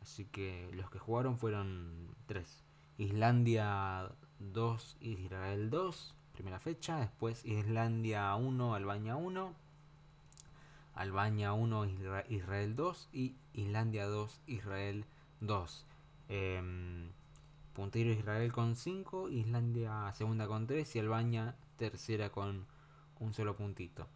Así 0.00 0.24
que 0.26 0.70
los 0.74 0.90
que 0.90 0.98
jugaron 0.98 1.38
fueron 1.38 2.14
tres. 2.26 2.64
Islandia 2.98 4.12
2, 4.38 4.96
Israel 5.00 5.70
2, 5.70 6.14
primera 6.32 6.58
fecha. 6.58 6.98
Después 6.98 7.44
Islandia 7.44 8.34
1, 8.34 8.74
Albania 8.74 9.16
1. 9.16 9.54
Albania 10.94 11.52
1, 11.52 11.86
Israel 12.28 12.76
2 12.76 13.08
y 13.12 13.36
Islandia 13.54 14.06
2, 14.06 14.40
Israel 14.46 15.06
2. 15.40 15.86
Em, 16.28 17.10
puntero 17.72 18.10
Israel 18.10 18.52
con 18.52 18.76
5, 18.76 19.30
Islandia 19.30 20.12
segunda 20.12 20.46
con 20.46 20.66
3 20.66 20.96
y 20.96 20.98
Albania 20.98 21.56
tercera 21.76 22.30
con 22.30 22.66
un 23.20 23.32
solo 23.32 23.56
puntito. 23.56 24.06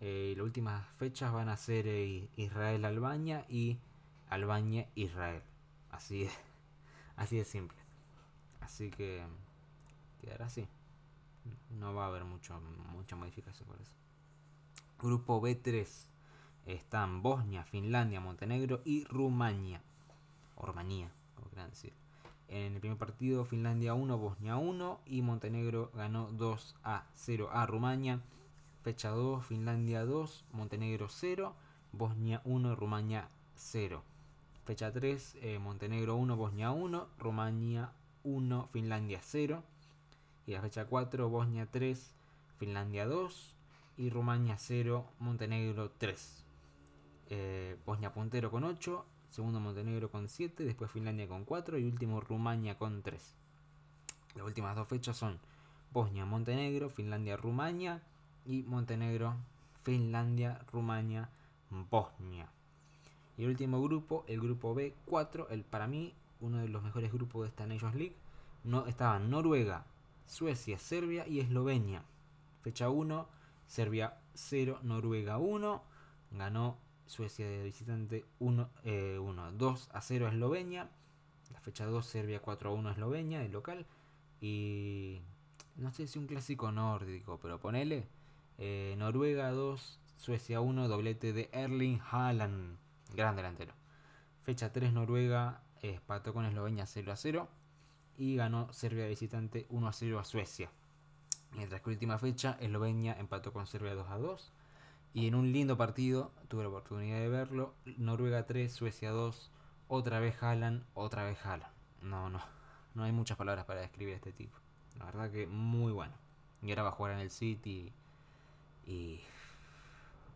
Eh, 0.00 0.34
las 0.36 0.44
últimas 0.44 0.86
fechas 0.96 1.32
van 1.32 1.48
a 1.48 1.56
ser 1.56 1.86
eh, 1.86 2.28
Israel-Albania 2.36 3.44
y 3.48 3.78
Albania-Israel. 4.28 5.42
Así, 5.90 6.28
así 7.16 7.36
de 7.36 7.44
simple. 7.44 7.78
Así 8.60 8.90
que 8.90 9.22
quedará 10.20 10.46
así. 10.46 10.66
No 11.70 11.94
va 11.94 12.04
a 12.04 12.08
haber 12.08 12.24
mucho, 12.24 12.60
mucha 12.92 13.16
modificación 13.16 13.68
por 13.68 13.80
eso. 13.80 13.92
Grupo 14.98 15.40
B3 15.40 15.86
están 16.66 17.22
Bosnia, 17.22 17.64
Finlandia, 17.64 18.20
Montenegro 18.20 18.82
y 18.84 19.04
Rumania. 19.04 19.80
O 20.56 20.66
Rumanía, 20.66 21.10
como 21.34 21.48
quieran 21.48 21.70
decir. 21.70 21.92
En 22.48 22.74
el 22.74 22.80
primer 22.80 22.98
partido 22.98 23.44
Finlandia 23.44 23.94
1, 23.94 24.18
Bosnia 24.18 24.56
1 24.56 25.00
y 25.06 25.22
Montenegro 25.22 25.90
ganó 25.94 26.30
2 26.32 26.76
a 26.82 27.06
0 27.14 27.48
a 27.52 27.64
Rumania. 27.64 28.20
Fecha 28.82 29.10
2, 29.10 29.46
Finlandia 29.46 30.04
2, 30.04 30.44
Montenegro 30.52 31.08
0, 31.08 31.54
Bosnia 31.92 32.40
1, 32.44 32.74
Rumania 32.74 33.28
0. 33.54 34.02
Fecha 34.64 34.92
3, 34.92 35.36
eh, 35.42 35.58
Montenegro 35.58 36.16
1, 36.16 36.36
Bosnia 36.36 36.72
1, 36.72 37.08
Rumania 37.18 37.92
1, 38.24 38.68
Finlandia 38.72 39.20
0. 39.22 39.62
Y 40.50 40.52
la 40.52 40.62
fecha 40.62 40.84
4, 40.84 41.28
Bosnia 41.28 41.68
3, 41.70 42.12
Finlandia 42.58 43.06
2 43.06 43.54
y 43.98 44.10
Rumania 44.10 44.56
0, 44.58 45.06
Montenegro 45.20 45.92
3. 45.96 46.44
Eh, 47.28 47.76
Bosnia 47.86 48.12
puntero 48.12 48.50
con 48.50 48.64
8, 48.64 49.04
segundo 49.30 49.60
Montenegro 49.60 50.10
con 50.10 50.28
7, 50.28 50.64
después 50.64 50.90
Finlandia 50.90 51.28
con 51.28 51.44
4 51.44 51.78
y 51.78 51.84
último 51.84 52.20
Rumania 52.20 52.76
con 52.76 53.00
3. 53.00 53.36
Las 54.34 54.44
últimas 54.44 54.74
dos 54.74 54.88
fechas 54.88 55.16
son 55.16 55.38
Bosnia, 55.92 56.24
Montenegro, 56.24 56.90
Finlandia, 56.90 57.36
Rumania 57.36 58.02
y 58.44 58.64
Montenegro, 58.64 59.36
Finlandia, 59.84 60.66
Rumania, 60.72 61.28
Bosnia. 61.70 62.48
Y 63.38 63.44
el 63.44 63.50
último 63.50 63.80
grupo, 63.80 64.24
el 64.26 64.40
grupo 64.40 64.74
B4, 64.74 65.46
el 65.50 65.62
para 65.62 65.86
mí 65.86 66.12
uno 66.40 66.58
de 66.58 66.66
los 66.66 66.82
mejores 66.82 67.12
grupos 67.12 67.42
de 67.42 67.48
esta 67.50 67.68
Nations 67.68 67.94
League, 67.94 68.16
no, 68.64 68.86
estaban 68.88 69.30
Noruega, 69.30 69.86
Suecia, 70.30 70.78
Serbia 70.78 71.26
y 71.26 71.40
Eslovenia. 71.40 72.04
Fecha 72.62 72.88
1, 72.88 73.26
Serbia 73.66 74.16
0, 74.34 74.78
Noruega 74.84 75.38
1. 75.38 75.82
Ganó 76.30 76.78
Suecia 77.06 77.48
de 77.48 77.64
visitante 77.64 78.24
1, 78.38 78.70
2 78.84 78.84
eh, 78.84 79.88
a 79.92 80.00
0 80.00 80.28
Eslovenia. 80.28 80.88
La 81.52 81.58
fecha 81.58 81.84
2, 81.84 82.06
Serbia 82.06 82.40
4 82.40 82.70
a 82.70 82.72
1 82.72 82.90
Eslovenia, 82.92 83.40
de 83.40 83.48
local. 83.48 83.86
Y 84.40 85.20
no 85.74 85.90
sé 85.90 86.06
si 86.06 86.20
un 86.20 86.28
clásico 86.28 86.70
nórdico, 86.70 87.40
pero 87.42 87.58
ponele 87.58 88.06
eh, 88.58 88.94
Noruega 88.98 89.50
2, 89.50 89.98
Suecia 90.16 90.60
1, 90.60 90.86
doblete 90.86 91.32
de 91.32 91.50
Erling 91.52 92.00
Haaland, 92.08 92.78
gran 93.16 93.34
delantero. 93.34 93.74
Fecha 94.44 94.72
3, 94.72 94.92
Noruega 94.92 95.64
empató 95.82 96.32
con 96.32 96.44
Eslovenia 96.44 96.86
0 96.86 97.10
a 97.10 97.16
0 97.16 97.48
y 98.16 98.36
ganó 98.36 98.72
Serbia 98.72 99.06
visitante 99.06 99.66
1 99.70 99.88
a 99.88 99.92
0 99.92 100.18
a 100.18 100.24
Suecia. 100.24 100.70
Mientras 101.52 101.80
que 101.80 101.90
última 101.90 102.18
fecha, 102.18 102.56
Eslovenia 102.60 103.18
empató 103.18 103.52
con 103.52 103.66
Serbia 103.66 103.94
2 103.94 104.08
a 104.08 104.18
2 104.18 104.52
y 105.12 105.26
en 105.26 105.34
un 105.34 105.52
lindo 105.52 105.76
partido, 105.76 106.30
tuve 106.48 106.62
la 106.62 106.68
oportunidad 106.68 107.18
de 107.18 107.28
verlo, 107.28 107.74
Noruega 107.96 108.46
3, 108.46 108.72
Suecia 108.72 109.10
2, 109.10 109.50
otra 109.88 110.20
vez 110.20 110.40
Haaland, 110.40 110.84
otra 110.94 111.24
vez 111.24 111.44
Haaland. 111.44 111.72
No, 112.02 112.30
no, 112.30 112.40
no 112.94 113.02
hay 113.02 113.12
muchas 113.12 113.36
palabras 113.36 113.64
para 113.64 113.80
describir 113.80 114.14
a 114.14 114.16
este 114.16 114.32
tipo. 114.32 114.56
La 114.98 115.06
verdad 115.06 115.30
que 115.30 115.46
muy 115.46 115.92
bueno. 115.92 116.14
Y 116.62 116.70
ahora 116.70 116.84
va 116.84 116.88
a 116.90 116.92
jugar 116.92 117.14
en 117.14 117.20
el 117.20 117.30
City 117.30 117.92
y 118.86 119.20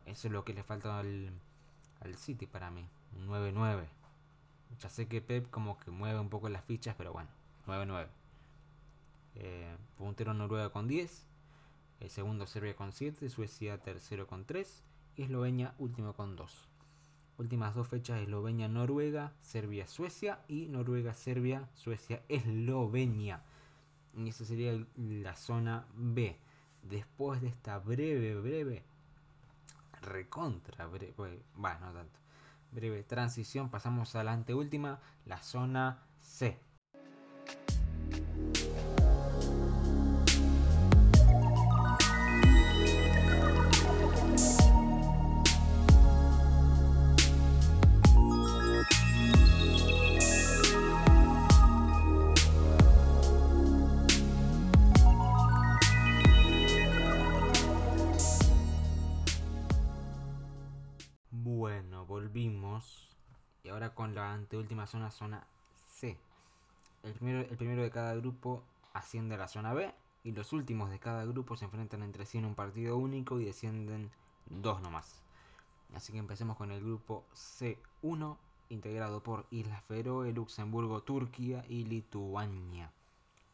eso 0.07 0.29
es 0.29 0.33
lo 0.33 0.45
que 0.45 0.55
le 0.55 0.63
falta 0.63 0.99
al, 0.99 1.31
al 2.01 2.15
City 2.17 2.47
para 2.47 2.71
mí. 2.71 2.89
Un 3.17 3.29
9-9. 3.29 3.85
Ya 4.81 4.89
sé 4.89 5.07
que 5.07 5.21
Pep 5.21 5.51
como 5.51 5.79
que 5.79 5.93
mueve 5.93 6.19
un 6.19 6.31
poco 6.31 6.49
las 6.49 6.65
fichas, 6.65 6.97
pero 6.97 7.13
bueno, 7.13 7.29
9-9. 7.67 8.07
Eh, 9.37 9.77
puntero 9.97 10.35
Noruega 10.35 10.71
con 10.71 10.87
10. 10.89 11.27
El 12.01 12.11
segundo 12.11 12.47
Serbia 12.47 12.77
con 12.77 12.93
7, 12.93 13.29
Suecia 13.31 13.79
tercero 13.79 14.27
con 14.27 14.45
3 14.45 14.83
y 15.17 15.23
Eslovenia 15.23 15.75
último 15.79 16.13
con 16.13 16.37
2. 16.37 16.69
Últimas 17.37 17.75
dos 17.75 17.89
fechas 17.89 18.21
Eslovenia-Noruega, 18.21 19.33
Serbia-Suecia 19.43 20.39
y 20.47 20.67
Noruega-Serbia, 20.67 21.69
Suecia-Eslovenia. 21.75 23.43
Y 24.17 24.29
esa 24.29 24.45
sería 24.45 24.87
la 24.97 25.35
zona 25.35 25.87
B. 25.95 26.39
Después 26.83 27.41
de 27.41 27.49
esta 27.49 27.79
breve, 27.79 28.39
breve, 28.41 28.85
recontra 30.03 30.87
breve, 30.87 31.15
bueno, 31.57 31.81
no 31.81 31.93
tanto, 31.93 32.21
breve 32.71 33.03
transición, 33.03 33.71
pasamos 33.71 34.15
a 34.15 34.23
la 34.23 34.33
anteúltima, 34.33 35.01
la 35.25 35.43
zona 35.43 36.03
C. 36.21 36.61
vimos 62.35 63.09
Y 63.63 63.69
ahora 63.69 63.95
con 63.95 64.15
la 64.15 64.35
anteúltima 64.35 64.87
zona, 64.87 65.11
zona 65.11 65.47
C. 65.77 66.19
El 67.05 67.15
primero, 67.15 67.41
el 67.49 67.57
primero 67.57 67.83
de 67.83 67.91
cada 67.91 68.15
grupo 68.17 68.63
asciende 68.93 69.37
a 69.37 69.39
la 69.39 69.49
zona 69.49 69.73
B. 69.73 69.95
Y 70.25 70.33
los 70.33 70.53
últimos 70.53 70.91
de 70.91 70.99
cada 70.99 71.25
grupo 71.25 71.57
se 71.57 71.65
enfrentan 71.67 72.03
entre 72.03 72.27
sí 72.27 72.39
en 72.39 72.45
un 72.45 72.55
partido 72.55 72.97
único 72.97 73.41
y 73.41 73.45
descienden 73.45 74.11
dos 74.47 74.83
nomás. 74.83 75.23
Así 75.95 76.13
que 76.13 76.19
empecemos 76.19 76.57
con 76.57 76.73
el 76.73 76.83
grupo 76.83 77.25
C1, 77.35 78.37
integrado 78.71 79.23
por 79.23 79.47
Islas 79.51 79.83
Feroe, 79.85 80.33
Luxemburgo, 80.33 81.03
Turquía 81.03 81.65
y 81.69 81.85
Lituania. 81.85 82.91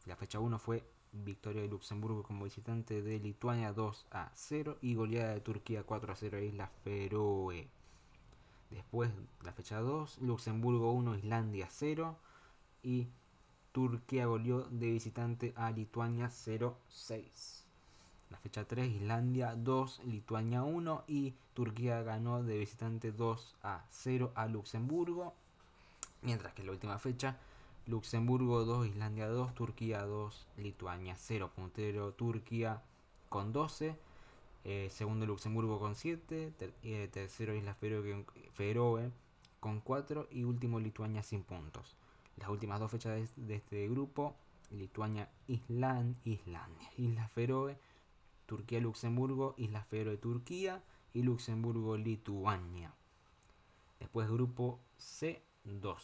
La 0.05 0.15
fecha 0.15 0.39
1 0.39 0.57
fue 0.59 0.83
victoria 1.11 1.61
de 1.61 1.67
Luxemburgo 1.67 2.23
como 2.23 2.45
visitante 2.45 3.01
de 3.01 3.19
Lituania 3.19 3.73
2 3.73 4.07
a 4.11 4.31
0 4.33 4.77
y 4.81 4.95
goleada 4.95 5.33
de 5.33 5.41
Turquía 5.41 5.83
4 5.83 6.13
a 6.13 6.15
0 6.15 6.37
a 6.37 6.41
Islas 6.41 6.71
Feroe. 6.83 7.80
Después, 8.71 9.11
la 9.43 9.51
fecha 9.51 9.79
2, 9.79 10.19
Luxemburgo 10.21 10.91
1, 10.93 11.17
Islandia 11.17 11.67
0 11.69 12.17
y 12.83 13.07
Turquía 13.71 14.25
goleó 14.25 14.61
de 14.69 14.91
visitante 14.91 15.53
a 15.55 15.71
Lituania 15.71 16.29
0-6. 16.29 17.61
La 18.29 18.37
fecha 18.37 18.65
3, 18.65 18.89
Islandia 18.89 19.55
2, 19.55 20.01
Lituania 20.05 20.63
1 20.63 21.03
y 21.07 21.33
Turquía 21.53 22.01
ganó 22.01 22.43
de 22.43 22.57
visitante 22.57 23.11
2 23.11 23.55
a 23.63 23.83
0 23.89 24.31
a 24.35 24.47
Luxemburgo. 24.47 25.33
Mientras 26.21 26.53
que 26.53 26.63
la 26.63 26.71
última 26.71 26.97
fecha, 26.97 27.37
Luxemburgo 27.87 28.63
2, 28.63 28.87
Islandia 28.87 29.27
2, 29.27 29.53
Turquía 29.53 30.05
2, 30.05 30.47
Lituania 30.57 31.15
0. 31.17 31.51
Puntero 31.53 32.13
Turquía 32.13 32.81
con 33.27 33.51
12. 33.51 33.97
Eh, 34.63 34.89
segundo 34.91 35.25
Luxemburgo 35.25 35.79
con 35.79 35.95
7. 35.95 36.53
Eh, 36.83 37.09
tercero 37.11 37.55
Islas 37.55 37.77
Feroe, 37.77 39.11
con 39.59 39.79
4. 39.81 40.27
Y 40.31 40.43
último 40.43 40.79
Lituania 40.79 41.23
sin 41.23 41.43
puntos. 41.43 41.95
Las 42.37 42.49
últimas 42.49 42.79
dos 42.79 42.91
fechas 42.91 43.31
de, 43.35 43.55
este 43.55 43.87
grupo, 43.89 44.35
Lituania, 44.71 45.29
Island, 45.47 46.15
Islandia, 46.23 46.89
Islas 46.97 47.31
Feroe, 47.31 47.77
Turquía, 48.45 48.79
Luxemburgo, 48.79 49.53
Islas 49.57 49.85
Feroe, 49.87 50.17
Turquía 50.17 50.81
y 51.13 51.23
Luxemburgo, 51.23 51.97
Lituania. 51.97 52.93
Después 53.99 54.29
grupo 54.31 54.79
C2. 54.97 55.97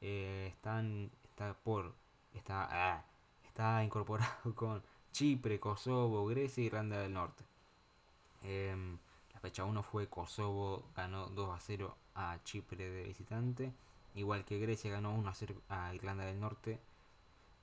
Eh, 0.00 0.48
están, 0.52 1.10
está 1.24 1.54
por 1.54 1.94
está, 2.34 2.68
ah, 2.70 3.04
está 3.44 3.82
incorporado 3.84 4.54
con 4.54 4.82
Chipre, 5.12 5.60
Kosovo, 5.60 6.26
Grecia 6.26 6.62
y 6.62 6.66
Irlanda 6.66 6.98
del 7.00 7.12
Norte. 7.12 7.44
Em, 8.42 8.98
la 9.34 9.40
fecha 9.40 9.64
1 9.64 9.82
fue 9.82 10.08
Kosovo, 10.08 10.90
ganó 10.96 11.28
2 11.28 11.56
a 11.56 11.60
0 11.60 11.96
a 12.14 12.38
Chipre 12.44 12.90
de 12.90 13.04
visitante. 13.04 13.72
Igual 14.14 14.44
que 14.44 14.58
Grecia 14.58 14.90
ganó 14.90 15.14
1 15.14 15.28
a 15.28 15.34
0 15.34 15.54
a 15.68 15.94
Irlanda 15.94 16.24
del 16.24 16.40
Norte 16.40 16.80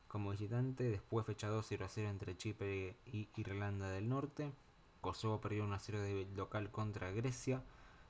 como 0.07 0.31
visitante. 0.31 0.83
Después 0.89 1.25
fecha 1.25 1.48
2 1.48 1.65
0 1.67 1.86
a 1.86 1.89
0 1.89 2.09
entre 2.09 2.36
Chipre 2.38 2.98
y 3.05 3.29
Irlanda 3.36 3.89
del 3.91 4.09
Norte. 4.09 4.51
Kosovo 5.01 5.39
perdió 5.39 5.63
1 5.63 5.75
a 5.75 5.79
0 5.79 6.01
de 6.01 6.27
local 6.36 6.71
contra 6.71 7.12
Grecia. 7.12 7.63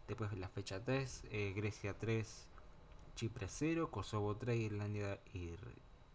Después 0.07 0.33
la 0.33 0.49
fecha 0.49 0.83
3, 0.83 1.25
eh, 1.29 1.53
Grecia 1.55 1.97
3, 1.97 2.47
Chipre 3.15 3.47
0, 3.47 3.91
Kosovo 3.91 4.36
3, 4.38 4.60
Irlanda, 4.60 5.19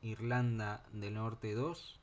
Irlanda 0.03 0.83
del 0.93 1.15
Norte 1.15 1.55
2. 1.55 2.01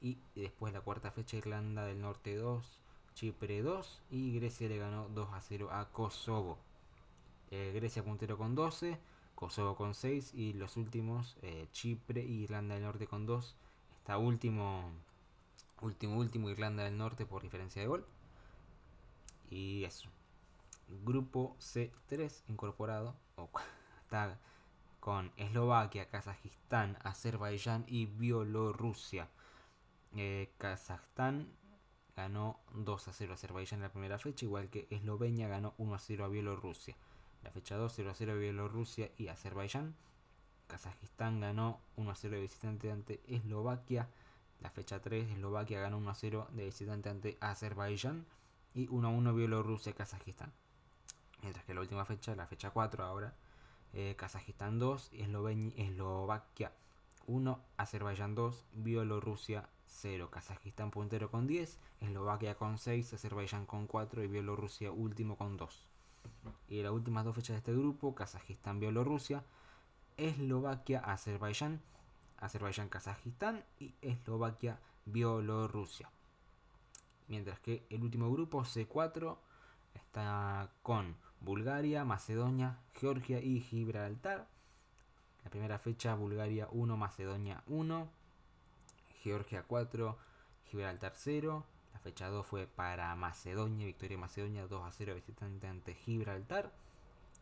Y 0.00 0.18
después 0.34 0.72
la 0.72 0.80
cuarta 0.80 1.10
fecha, 1.10 1.36
Irlanda 1.36 1.84
del 1.84 2.00
Norte 2.00 2.34
2, 2.34 2.80
Chipre 3.18 3.62
2. 3.62 4.02
Y 4.10 4.38
Grecia 4.38 4.68
le 4.68 4.78
ganó 4.78 5.08
2 5.08 5.32
a 5.32 5.40
0 5.40 5.70
a 5.72 5.90
Kosovo. 5.90 6.56
Eh, 7.50 7.72
Grecia 7.74 8.04
puntero 8.04 8.38
con 8.38 8.54
12. 8.54 8.96
Kosovo 9.34 9.74
con 9.74 9.94
6 9.94 10.34
y 10.34 10.52
los 10.52 10.76
últimos 10.76 11.36
eh, 11.42 11.66
Chipre 11.72 12.22
y 12.22 12.44
Irlanda 12.44 12.76
del 12.76 12.84
Norte 12.84 13.08
con 13.08 13.26
2. 13.26 13.56
Está 13.98 14.18
último, 14.18 14.88
último, 15.80 16.16
último 16.16 16.48
Irlanda 16.48 16.84
del 16.84 16.96
Norte 16.96 17.26
por 17.26 17.42
diferencia 17.42 17.82
de 17.82 17.88
gol. 17.88 18.06
Y 19.50 19.82
eso. 19.82 20.08
Grupo 21.04 21.56
C3 21.58 22.42
incorporado. 22.46 23.16
está 24.04 24.38
con 25.00 25.32
Eslovaquia, 25.36 26.08
Kazajistán, 26.08 26.96
Azerbaiyán 27.02 27.84
y 27.88 28.06
Bielorrusia. 28.06 29.28
Eh, 30.14 30.52
Kazajstán 30.58 31.48
ganó 32.18 32.58
2 32.74 33.08
a 33.08 33.12
0 33.12 33.32
a 33.32 33.34
Azerbaiyán 33.34 33.78
en 33.78 33.82
la 33.82 33.92
primera 33.92 34.18
fecha, 34.18 34.44
igual 34.44 34.68
que 34.70 34.88
Eslovenia 34.90 35.46
ganó 35.46 35.74
1 35.78 35.94
a 35.94 35.98
0 36.00 36.24
a 36.24 36.28
Bielorrusia. 36.28 36.96
La 37.44 37.52
fecha 37.52 37.76
2, 37.76 37.92
0 37.94 38.10
a 38.10 38.14
0 38.14 38.38
Bielorrusia 38.38 39.08
y 39.16 39.28
Azerbaiyán. 39.28 39.94
Kazajistán 40.66 41.38
ganó 41.38 41.78
1 41.94 42.10
a 42.10 42.14
0 42.16 42.34
de 42.34 42.40
visitante 42.42 42.90
ante 42.90 43.20
Eslovaquia. 43.28 44.08
La 44.60 44.70
fecha 44.70 45.00
3, 45.00 45.30
Eslovaquia 45.30 45.80
ganó 45.80 45.98
1 45.98 46.10
a 46.10 46.14
0 46.16 46.48
de 46.50 46.64
visitante 46.64 47.08
ante 47.08 47.38
Azerbaiyán. 47.40 48.26
Y 48.74 48.88
1 48.88 49.06
a 49.06 49.10
1 49.12 49.34
Bielorrusia-Kazajistán. 49.34 50.52
Mientras 51.42 51.64
que 51.64 51.72
la 51.72 51.82
última 51.82 52.04
fecha, 52.04 52.34
la 52.34 52.48
fecha 52.48 52.70
4 52.70 53.04
ahora, 53.04 53.32
eh, 53.92 54.16
Kazajistán 54.18 54.80
2, 54.80 55.12
Eslovaquia 55.12 56.72
1, 57.28 57.60
Azerbaiyán 57.76 58.34
2, 58.34 58.64
Bielorrusia 58.72 59.68
0. 59.88 60.30
Kazajistán 60.30 60.90
puntero 60.90 61.30
con 61.30 61.46
10, 61.46 61.78
Eslovaquia 62.00 62.54
con 62.56 62.78
6, 62.78 63.14
Azerbaiyán 63.14 63.66
con 63.66 63.86
4 63.86 64.22
y 64.22 64.28
Bielorrusia 64.28 64.92
último 64.92 65.36
con 65.36 65.56
2. 65.56 65.86
Y 66.68 66.82
las 66.82 66.92
últimas 66.92 67.24
dos 67.24 67.34
fechas 67.34 67.54
de 67.54 67.58
este 67.58 67.72
grupo, 67.72 68.14
Kazajistán, 68.14 68.80
Bielorrusia, 68.80 69.42
Eslovaquia, 70.16 71.00
Azerbaiyán, 71.00 71.80
Azerbaiyán, 72.38 72.88
Kazajistán 72.88 73.64
y 73.78 73.94
Eslovaquia, 74.02 74.78
Bielorrusia. 75.06 76.10
Mientras 77.28 77.58
que 77.60 77.86
el 77.90 78.02
último 78.02 78.30
grupo, 78.30 78.64
C4, 78.64 79.36
está 79.94 80.70
con 80.82 81.16
Bulgaria, 81.40 82.04
Macedonia, 82.04 82.78
Georgia 82.94 83.40
y 83.40 83.60
Gibraltar. 83.60 84.46
La 85.44 85.50
primera 85.50 85.78
fecha, 85.78 86.14
Bulgaria 86.14 86.68
1, 86.72 86.96
Macedonia 86.96 87.62
1, 87.66 88.08
Georgia 89.22 89.62
4, 89.62 90.16
Gibraltar 90.70 91.12
0. 91.14 91.64
La 91.92 91.98
fecha 92.00 92.28
2 92.28 92.46
fue 92.46 92.66
para 92.66 93.14
Macedonia, 93.16 93.86
victoria 93.86 94.16
de 94.16 94.20
Macedonia 94.20 94.66
2 94.66 94.86
a 94.86 94.92
0 94.92 95.14
visitante 95.14 95.66
ante 95.66 95.94
Gibraltar. 95.94 96.72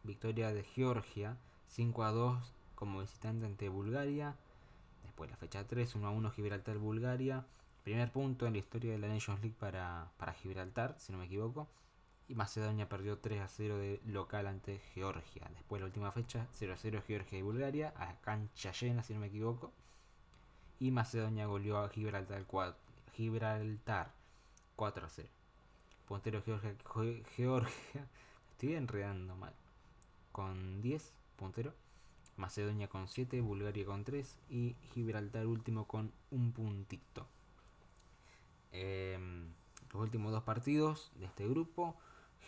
Victoria 0.02 0.52
de 0.52 0.62
Georgia 0.62 1.36
5 1.68 2.04
a 2.04 2.10
2 2.12 2.52
como 2.74 3.00
visitante 3.00 3.46
ante 3.46 3.68
Bulgaria. 3.68 4.36
Después 5.02 5.30
la 5.30 5.36
fecha 5.36 5.66
3, 5.66 5.94
1 5.94 6.06
a 6.06 6.10
1 6.10 6.30
Gibraltar-Bulgaria. 6.30 7.44
Primer 7.84 8.10
punto 8.10 8.46
en 8.46 8.54
la 8.54 8.58
historia 8.58 8.92
de 8.92 8.98
la 8.98 9.08
Nations 9.08 9.40
League 9.40 9.56
para, 9.58 10.10
Gibraltar, 10.42 10.96
si 10.98 11.12
no 11.12 11.18
me 11.18 11.26
equivoco. 11.26 11.68
Y 12.28 12.34
Macedonia 12.34 12.88
perdió 12.88 13.18
3 13.18 13.40
a 13.40 13.48
0 13.48 13.78
de 13.78 14.00
local 14.06 14.46
ante 14.46 14.80
Georgia. 14.94 15.48
Después 15.54 15.80
la 15.80 15.86
última 15.86 16.10
fecha, 16.10 16.48
0 16.52 16.72
a 16.74 16.76
0 16.76 17.02
Georgia 17.06 17.38
y 17.38 17.42
Bulgaria, 17.42 17.94
a 17.96 18.20
cancha 18.20 18.72
llena, 18.72 19.02
si 19.02 19.14
no 19.14 19.20
me 19.20 19.28
equivoco. 19.28 19.72
Y 20.78 20.90
Macedonia 20.90 21.46
goleó 21.46 21.78
a 21.78 21.88
Gibraltar 21.88 22.44
4. 22.46 22.76
Gibraltar 23.14 24.12
4 24.76 25.06
a 25.06 25.08
0. 25.08 25.28
Puntero 26.06 26.42
Georgia, 26.42 26.74
Georgia, 27.36 28.06
estoy 28.52 28.74
enredando 28.74 29.34
mal. 29.36 29.54
Con 30.32 30.82
10, 30.82 31.12
puntero. 31.36 31.72
Macedonia 32.36 32.88
con 32.88 33.08
7, 33.08 33.40
Bulgaria 33.40 33.86
con 33.86 34.04
3 34.04 34.36
y 34.50 34.76
Gibraltar 34.92 35.46
último 35.46 35.86
con 35.86 36.12
un 36.30 36.52
puntito. 36.52 37.26
Em, 38.72 39.48
los 39.92 40.02
últimos 40.02 40.32
dos 40.32 40.42
partidos 40.42 41.10
de 41.18 41.24
este 41.24 41.48
grupo, 41.48 41.96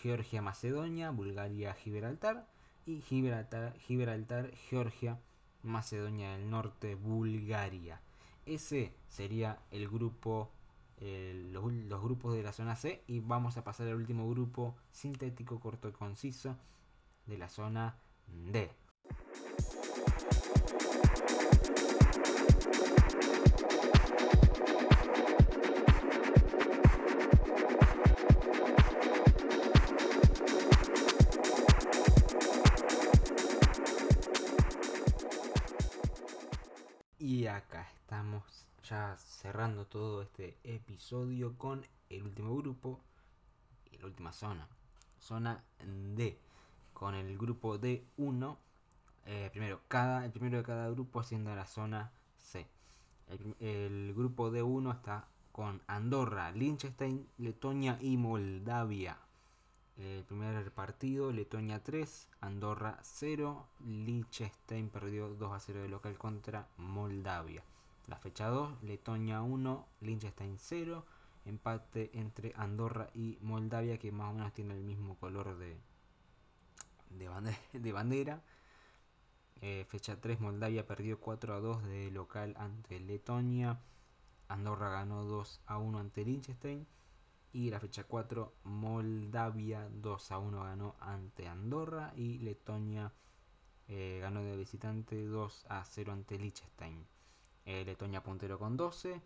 Georgia-Macedonia, 0.02 1.10
Bulgaria-Gibraltar 1.10 2.46
y 2.84 3.00
Gibraltar, 3.00 4.52
Georgia, 4.68 5.18
Macedonia 5.62 6.32
del 6.32 6.50
Norte, 6.50 6.94
Bulgaria. 6.94 8.00
Ese 8.48 8.94
sería 9.06 9.58
el 9.70 9.88
grupo 9.88 10.50
los, 11.00 12.02
grupos 12.02 12.34
de 12.34 12.42
la 12.42 12.52
zona 12.52 12.74
C 12.74 13.04
y 13.06 13.20
vamos 13.20 13.56
a 13.56 13.62
pasar 13.62 13.86
al 13.88 13.94
último 13.94 14.28
grupo 14.28 14.74
sintético, 14.90 15.60
corto 15.60 15.88
y 15.88 15.92
conciso 15.92 16.56
de 17.26 17.38
la 17.38 17.48
zona 17.48 17.98
D. 18.26 18.70
Y 37.30 37.46
acá 37.46 37.86
estamos 37.94 38.42
ya 38.88 39.14
cerrando 39.18 39.84
todo 39.84 40.22
este 40.22 40.56
episodio 40.64 41.58
con 41.58 41.84
el 42.08 42.22
último 42.22 42.56
grupo 42.56 43.02
y 43.92 43.98
la 43.98 44.06
última 44.06 44.32
zona. 44.32 44.66
Zona 45.20 45.62
D. 46.16 46.38
Con 46.94 47.14
el 47.14 47.36
grupo 47.36 47.78
D1 47.78 48.56
eh, 49.26 49.50
primero, 49.52 49.82
cada, 49.88 50.24
el 50.24 50.30
primero 50.32 50.56
de 50.56 50.62
cada 50.62 50.88
grupo 50.88 51.22
siendo 51.22 51.54
la 51.54 51.66
zona 51.66 52.10
C. 52.38 52.66
El, 53.60 54.14
grupo 54.14 54.50
D1 54.50 54.94
está 54.94 55.28
con 55.52 55.82
Andorra, 55.86 56.50
Liechtenstein, 56.52 57.28
Letonia 57.36 57.98
y 58.00 58.16
Moldavia. 58.16 59.18
El 59.98 60.22
primer 60.22 60.70
partido, 60.70 61.32
Letonia 61.32 61.82
3, 61.82 62.28
Andorra 62.40 63.00
0, 63.02 63.66
Liechtenstein 63.84 64.90
perdió 64.90 65.28
2 65.28 65.52
a 65.52 65.58
0 65.58 65.82
de 65.82 65.88
local 65.88 66.16
contra 66.16 66.68
Moldavia. 66.76 67.64
La 68.06 68.16
fecha 68.16 68.46
2, 68.46 68.80
Letonia 68.84 69.42
1, 69.42 69.88
Liechtenstein 70.02 70.56
0, 70.56 71.04
empate 71.46 72.16
entre 72.16 72.52
Andorra 72.54 73.10
y 73.12 73.38
Moldavia 73.40 73.98
que 73.98 74.12
más 74.12 74.30
o 74.30 74.34
menos 74.34 74.52
tiene 74.52 74.74
el 74.74 74.84
mismo 74.84 75.16
color 75.16 75.58
de, 75.58 75.76
de 77.10 77.92
bandera. 77.92 78.40
Eh, 79.60 79.84
fecha 79.88 80.20
3, 80.20 80.38
Moldavia 80.38 80.86
perdió 80.86 81.18
4 81.18 81.54
a 81.54 81.58
2 81.58 81.82
de 81.82 82.12
local 82.12 82.54
ante 82.56 83.00
Letonia. 83.00 83.80
Andorra 84.46 84.90
ganó 84.90 85.24
2 85.24 85.60
a 85.66 85.78
1 85.78 85.98
ante 85.98 86.24
Liechtenstein. 86.24 86.86
Y 87.52 87.70
la 87.70 87.80
fecha 87.80 88.04
4, 88.04 88.52
Moldavia 88.64 89.88
2 89.90 90.32
a 90.32 90.38
1 90.38 90.64
ganó 90.64 90.96
ante 91.00 91.48
Andorra. 91.48 92.12
Y 92.16 92.38
Letonia 92.38 93.12
eh, 93.88 94.18
ganó 94.20 94.42
de 94.42 94.56
visitante 94.56 95.24
2 95.24 95.66
a 95.68 95.84
0 95.84 96.12
ante 96.12 96.38
Liechtenstein. 96.38 97.06
Eh, 97.64 97.84
Letonia 97.84 98.22
puntero 98.22 98.58
con 98.58 98.76
12. 98.76 99.20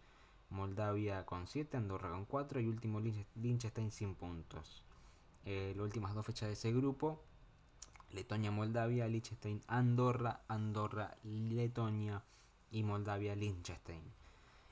Moldavia 0.51 1.25
con 1.25 1.47
7, 1.47 1.79
Andorra 1.79 2.11
con 2.11 2.27
4 2.27 2.61
y 2.61 2.69
último 2.69 3.01
Liechtenstein 3.01 3.91
sin 3.91 4.15
puntos. 4.15 4.85
las 5.45 5.79
últimas 5.79 6.15
dos 6.15 6.27
fechas 6.27 6.49
de 6.49 6.53
ese 6.53 6.73
grupo 6.73 7.23
Letonia, 8.13 8.51
Moldavia, 8.51 9.09
Liechtenstein, 9.09 9.63
Andorra, 9.67 10.43
Andorra, 10.49 11.17
Letonia 11.25 12.23
y 12.71 12.83
Moldavia, 12.83 13.35
Liechtenstein. 13.35 14.03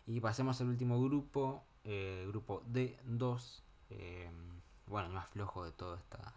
Y 0.06 0.20
pasemos 0.20 0.60
al 0.60 0.68
último 0.68 1.02
grupo, 1.02 1.62
eh, 1.84 2.24
grupo 2.28 2.62
D2. 2.70 3.62
Eh, 3.90 4.30
bueno, 4.86 5.08
el 5.08 5.14
más 5.14 5.28
flojo 5.30 5.64
de 5.64 5.72
toda 5.72 5.98
esta 5.98 6.34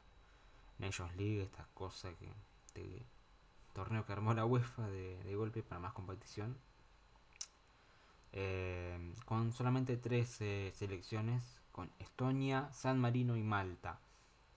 Nations 0.79 1.15
League, 1.15 1.43
esta 1.43 1.67
cosa 1.73 2.13
que. 2.15 2.27
Este 2.67 3.05
torneo 3.73 4.05
que 4.05 4.13
armó 4.13 4.33
la 4.33 4.45
UEFA 4.45 4.87
de, 4.87 5.35
golpe 5.35 5.63
para 5.63 5.79
más 5.79 5.93
competición. 5.93 6.57
Eh, 8.31 9.13
con 9.25 9.51
solamente 9.51 9.97
tres 9.97 10.29
selecciones, 10.75 11.43
con 11.71 11.91
Estonia, 11.99 12.69
San 12.71 12.99
Marino 12.99 13.35
y 13.35 13.43
Malta. 13.43 13.99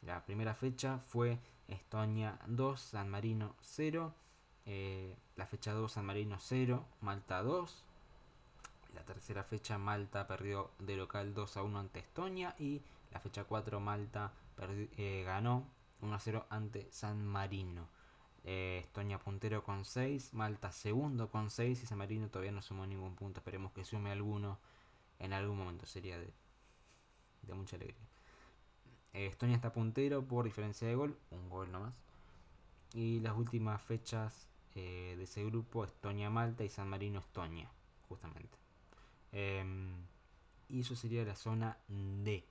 La 0.02 0.24
primera 0.24 0.54
fecha 0.54 0.98
fue 0.98 1.38
Estonia 1.68 2.38
2, 2.46 2.80
San 2.80 3.08
Marino 3.08 3.56
0. 3.60 4.14
Eh, 4.66 5.16
la 5.36 5.46
fecha 5.46 5.72
2, 5.72 5.90
San 5.90 6.06
Marino 6.06 6.36
0, 6.38 6.84
Malta 7.00 7.42
2. 7.42 7.84
La 8.96 9.04
tercera 9.04 9.44
fecha, 9.44 9.76
Malta 9.76 10.26
perdió 10.26 10.70
de 10.78 10.96
local 10.96 11.34
2 11.34 11.58
a 11.58 11.62
1 11.62 11.78
ante 11.78 11.98
Estonia. 12.00 12.56
Y 12.58 12.80
la 13.12 13.20
fecha 13.20 13.44
4, 13.44 13.78
Malta 13.78 14.32
eh, 14.96 15.22
ganó 15.22 15.68
1 16.00 16.14
a 16.14 16.18
0 16.18 16.46
ante 16.48 16.90
San 16.90 17.26
Marino. 17.26 17.88
Eh, 18.44 18.80
Estonia 18.82 19.18
puntero 19.18 19.62
con 19.62 19.84
6, 19.84 20.32
Malta 20.32 20.72
segundo 20.72 21.28
con 21.28 21.50
6 21.50 21.82
y 21.82 21.86
San 21.86 21.98
Marino 21.98 22.28
todavía 22.28 22.52
no 22.52 22.62
sumó 22.62 22.86
ningún 22.86 23.14
punto. 23.16 23.40
Esperemos 23.40 23.72
que 23.72 23.84
sume 23.84 24.10
alguno 24.10 24.58
en 25.18 25.34
algún 25.34 25.58
momento. 25.58 25.84
Sería 25.84 26.18
de, 26.18 26.32
mucha 27.54 27.76
alegría. 27.76 28.00
Eh, 29.12 29.26
Estonia 29.26 29.56
está 29.56 29.74
puntero 29.74 30.24
por 30.24 30.46
diferencia 30.46 30.88
de 30.88 30.94
gol, 30.94 31.18
un 31.30 31.50
gol 31.50 31.70
nomás. 31.70 32.00
Y 32.94 33.20
las 33.20 33.36
últimas 33.36 33.82
fechas 33.82 34.48
de 34.74 35.22
ese 35.22 35.44
grupo, 35.44 35.84
Estonia, 35.84 36.30
Malta 36.30 36.64
y 36.64 36.68
San 36.70 36.88
Marino, 36.88 37.20
Estonia, 37.20 37.70
justamente. 38.08 38.65
Em, 39.38 39.94
y 40.70 40.80
eso 40.80 40.96
sería 40.96 41.22
la 41.24 41.36
zona 41.36 41.76
D. 41.88 42.42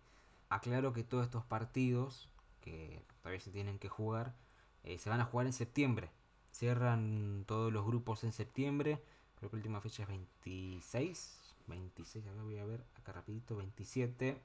Aclaro 0.50 0.94
que 0.94 1.04
todos 1.04 1.26
estos 1.26 1.44
partidos, 1.44 2.30
que 2.62 3.02
todavía 3.22 3.40
se 3.42 3.50
tienen 3.52 3.80
que 3.80 3.90
jugar, 3.90 4.36
eh, 4.84 5.00
se 5.00 5.10
van 5.10 5.20
a 5.20 5.26
jugar 5.26 5.48
en 5.48 5.54
septiembre. 5.54 6.12
Cierran 6.52 7.44
todos 7.48 7.74
los 7.74 7.86
grupos 7.86 8.24
en 8.24 8.32
septiembre. 8.32 9.02
Creo 9.40 9.50
que 9.50 9.58
la 9.58 9.62
última 9.62 9.82
fecha 9.82 10.04
es 10.04 10.10
26. 10.10 11.56
26, 11.68 12.24
ver, 12.24 12.44
voy 12.44 12.60
a 12.60 12.66
ver 12.66 12.84
acá 12.96 13.14
rapidito. 13.14 13.56
27. 13.56 14.40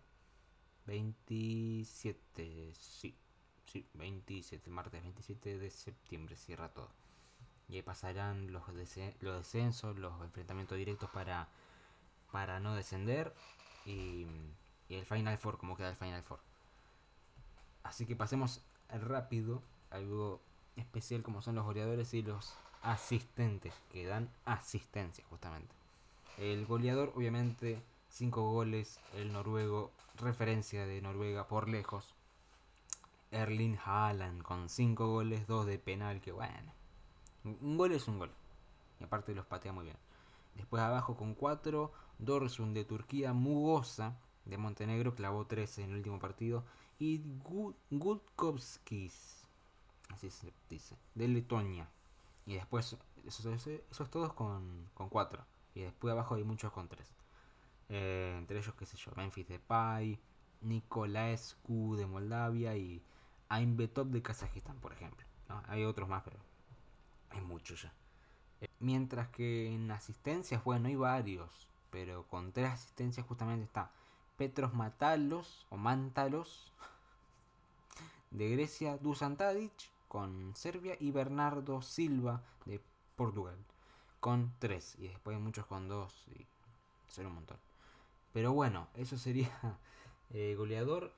27, 0.87 2.73
sí, 2.75 3.15
sí, 3.67 3.87
27, 3.95 4.71
martes 4.71 5.03
27 5.03 5.59
de 5.59 5.71
septiembre 5.71 6.37
cierra 6.37 6.71
todo. 6.71 6.89
Y 7.69 7.77
ahí 7.77 7.83
pasarán 7.83 8.51
los 8.51 8.63
descensos, 8.75 9.99
los 9.99 10.21
enfrentamientos 10.23 10.79
directos 10.79 11.11
para, 11.11 11.49
para 12.33 12.61
no 12.61 12.75
descender. 12.75 13.35
Y, 13.85 14.27
el 14.89 15.07
Final 15.07 15.39
Four, 15.39 15.57
como 15.57 15.77
queda 15.77 15.91
el 15.91 15.97
Final 15.97 16.23
Four. 16.23 16.41
Así 17.85 18.07
que 18.07 18.17
pasemos 18.17 18.61
rápido 18.89 19.63
algo 19.91 20.41
especial 20.75 21.23
como 21.23 21.43
son 21.43 21.55
los 21.55 21.65
goleadores 21.65 22.13
y 22.13 22.23
los 22.23 22.55
asistentes, 22.83 23.73
que 23.93 24.07
dan 24.07 24.29
asistencia 24.45 25.25
justamente. 25.31 25.73
El 26.39 26.67
goleador 26.67 27.13
obviamente 27.15 27.81
5 28.11 28.51
goles, 28.51 28.99
el 29.15 29.33
noruego, 29.33 29.91
referencia 30.19 30.87
de 30.87 31.01
Noruega 31.01 31.47
por 31.47 31.69
lejos. 31.69 32.15
Erling 33.31 33.79
Haaland 33.85 34.43
con 34.43 34.69
5 34.69 35.07
goles, 35.07 35.47
2 35.47 35.67
de 35.67 35.79
penal, 35.79 36.21
que 36.21 36.33
bueno. 36.33 36.73
Un 37.45 37.77
gol 37.79 37.93
es 37.93 38.09
un 38.09 38.19
gol. 38.19 38.31
Y 38.99 39.05
aparte 39.05 39.35
los 39.35 39.47
patea 39.47 39.73
muy 39.73 39.85
bien. 39.85 39.97
Después 40.55 40.83
abajo 40.83 41.17
con 41.17 41.35
4, 41.35 41.93
Dorsun 42.19 42.75
de 42.75 42.85
Turquía, 42.85 43.33
Mugosa 43.33 44.19
de 44.45 44.59
Montenegro, 44.59 45.15
clavó 45.15 45.47
13 45.47 45.85
en 45.85 45.91
el 45.91 45.97
último 45.97 46.19
partido. 46.19 46.65
Y 46.99 47.23
Gutkovskis, 47.91 49.47
así 50.11 50.31
se 50.31 50.53
dice, 50.69 50.97
de 51.15 51.29
Letonia. 51.29 51.89
Y 52.47 52.55
después, 52.55 52.97
esos, 53.27 54.11
todos 54.11 54.33
con, 54.35 54.89
con 54.95 55.09
4. 55.09 55.45
Y 55.75 55.83
después 55.83 56.13
abajo 56.13 56.35
hay 56.35 56.45
muchos 56.45 56.73
con 56.73 56.89
3. 56.89 57.07
Eh, 57.89 58.37
entre 58.39 58.59
ellos, 58.59 58.75
qué 58.75 58.87
sé 58.87 58.97
yo, 58.97 59.13
Memphis 59.17 59.49
Depay, 59.49 60.19
Nicolaescu 60.61 61.97
de 61.97 62.07
Moldavia 62.07 62.77
y 62.77 63.03
Ainbetov 63.49 64.09
de 64.09 64.23
Kazajistán, 64.23 64.79
por 64.81 64.93
ejemplo. 64.93 65.27
Hay 65.67 65.85
otros 65.85 66.09
más, 66.09 66.23
pero 66.23 66.39
hay 67.31 67.41
muchos 67.41 67.83
ya. 67.83 67.93
Eh, 68.61 68.69
mientras 68.79 69.29
que 69.29 69.73
en 69.73 69.91
asistencias, 69.91 70.63
bueno, 70.65 70.89
hay 70.89 70.97
varios, 70.97 71.69
pero 71.91 72.25
con 72.25 72.53
tres 72.53 72.71
asistencias 72.71 73.27
justamente 73.27 73.65
está 73.65 73.91
Petros 74.37 74.75
Matalos 74.75 75.67
o 75.71 75.77
Mantalos 75.77 76.73
de 78.31 78.49
Grecia, 78.51 78.97
Dusan 78.97 79.37
Tadic 79.37 79.73
con 80.09 80.55
Serbia 80.57 80.97
y 80.99 81.11
Bernardo 81.11 81.83
Silva 81.83 82.43
de 82.65 82.81
Portugal 83.17 83.57
con 84.21 84.53
tres. 84.59 84.95
Y 84.99 85.09
después 85.09 85.37
hay 85.37 85.43
muchos 85.43 85.67
con 85.67 85.89
dos 85.89 86.27
y 86.29 86.47
son 87.09 87.27
un 87.27 87.35
montón. 87.35 87.59
Pero 88.33 88.53
bueno, 88.53 88.87
eso 88.95 89.19
sería 89.19 89.51
eh, 90.31 90.55
goleador, 90.57 91.13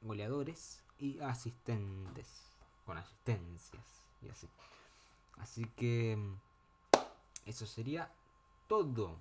goleadores 0.00 0.82
y 0.98 1.20
asistentes. 1.20 2.26
Con 2.86 2.98
asistencias 2.98 3.84
y 4.22 4.28
así. 4.28 4.48
Así 5.38 5.64
que 5.76 6.16
mm, 6.16 6.34
eso 7.46 7.66
sería 7.66 8.12
todo 8.68 9.18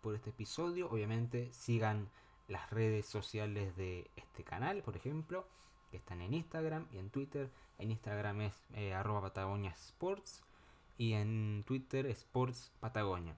por 0.00 0.14
este 0.14 0.30
episodio. 0.30 0.90
Obviamente 0.90 1.52
sigan 1.52 2.08
las 2.48 2.70
redes 2.70 3.06
sociales 3.06 3.76
de 3.76 4.10
este 4.16 4.44
canal, 4.44 4.82
por 4.82 4.96
ejemplo, 4.96 5.46
que 5.90 5.96
están 5.96 6.20
en 6.20 6.34
Instagram 6.34 6.86
y 6.92 6.98
en 6.98 7.10
Twitter. 7.10 7.50
En 7.78 7.90
Instagram 7.90 8.42
es 8.42 8.54
eh, 8.74 8.94
arroba 8.94 9.22
Patagonia 9.22 9.70
Sports 9.70 10.42
y 10.98 11.14
en 11.14 11.64
Twitter 11.66 12.06
Sports 12.06 12.72
Patagonia. 12.80 13.36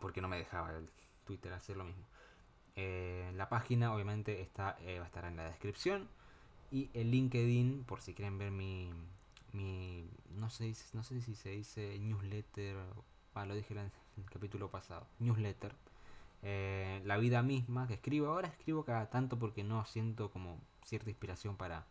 Porque 0.00 0.20
no 0.20 0.28
me 0.28 0.38
dejaba 0.38 0.70
el 0.76 0.88
Twitter 1.24 1.52
hacer 1.52 1.76
lo 1.76 1.84
mismo. 1.84 2.04
Eh, 2.76 3.32
la 3.34 3.48
página 3.48 3.92
obviamente 3.92 4.40
está, 4.40 4.76
eh, 4.80 4.98
va 4.98 5.04
a 5.04 5.08
estar 5.08 5.24
en 5.24 5.36
la 5.36 5.44
descripción. 5.44 6.08
Y 6.70 6.90
el 6.92 7.10
LinkedIn, 7.10 7.84
por 7.84 8.02
si 8.02 8.14
quieren 8.14 8.38
ver 8.38 8.50
mi, 8.50 8.92
mi 9.52 10.08
no, 10.30 10.50
sé, 10.50 10.74
no 10.92 11.02
sé 11.02 11.20
si 11.20 11.34
se 11.34 11.50
dice 11.50 11.98
newsletter, 11.98 12.76
ah, 13.34 13.46
lo 13.46 13.54
dije 13.54 13.74
en 13.74 13.90
el 14.16 14.30
capítulo 14.30 14.70
pasado, 14.70 15.06
newsletter. 15.18 15.74
Eh, 16.42 17.02
la 17.04 17.16
vida 17.16 17.42
misma 17.42 17.86
que 17.88 17.94
escribo. 17.94 18.28
Ahora 18.28 18.48
escribo 18.48 18.84
cada 18.84 19.10
tanto 19.10 19.38
porque 19.38 19.64
no 19.64 19.84
siento 19.84 20.30
como 20.30 20.60
cierta 20.84 21.10
inspiración 21.10 21.56
para, 21.56 21.86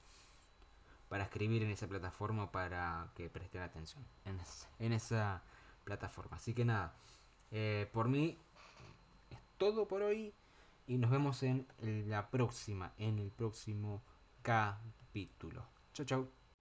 para 1.10 1.24
escribir 1.26 1.64
en 1.64 1.72
esa 1.72 1.88
plataforma 1.88 2.52
para 2.52 3.10
que 3.16 3.30
presten 3.30 3.62
atención 3.62 4.04
en, 4.80 4.94
esa 4.94 5.44
plataforma. 5.84 6.38
Así 6.38 6.54
que 6.54 6.64
nada, 6.66 6.96
por 7.92 8.08
mí 8.08 8.38
todo 9.58 9.88
por 9.88 10.02
hoy 10.02 10.34
y 10.88 10.98
nos 10.98 11.12
vemos 11.12 11.44
en 11.44 11.68
la 12.10 12.30
próxima, 12.30 12.94
en 12.98 13.20
el 13.20 13.32
próximo 13.32 14.02
capítulo. 14.42 15.66
Chau, 15.94 16.06
chau. 16.06 16.37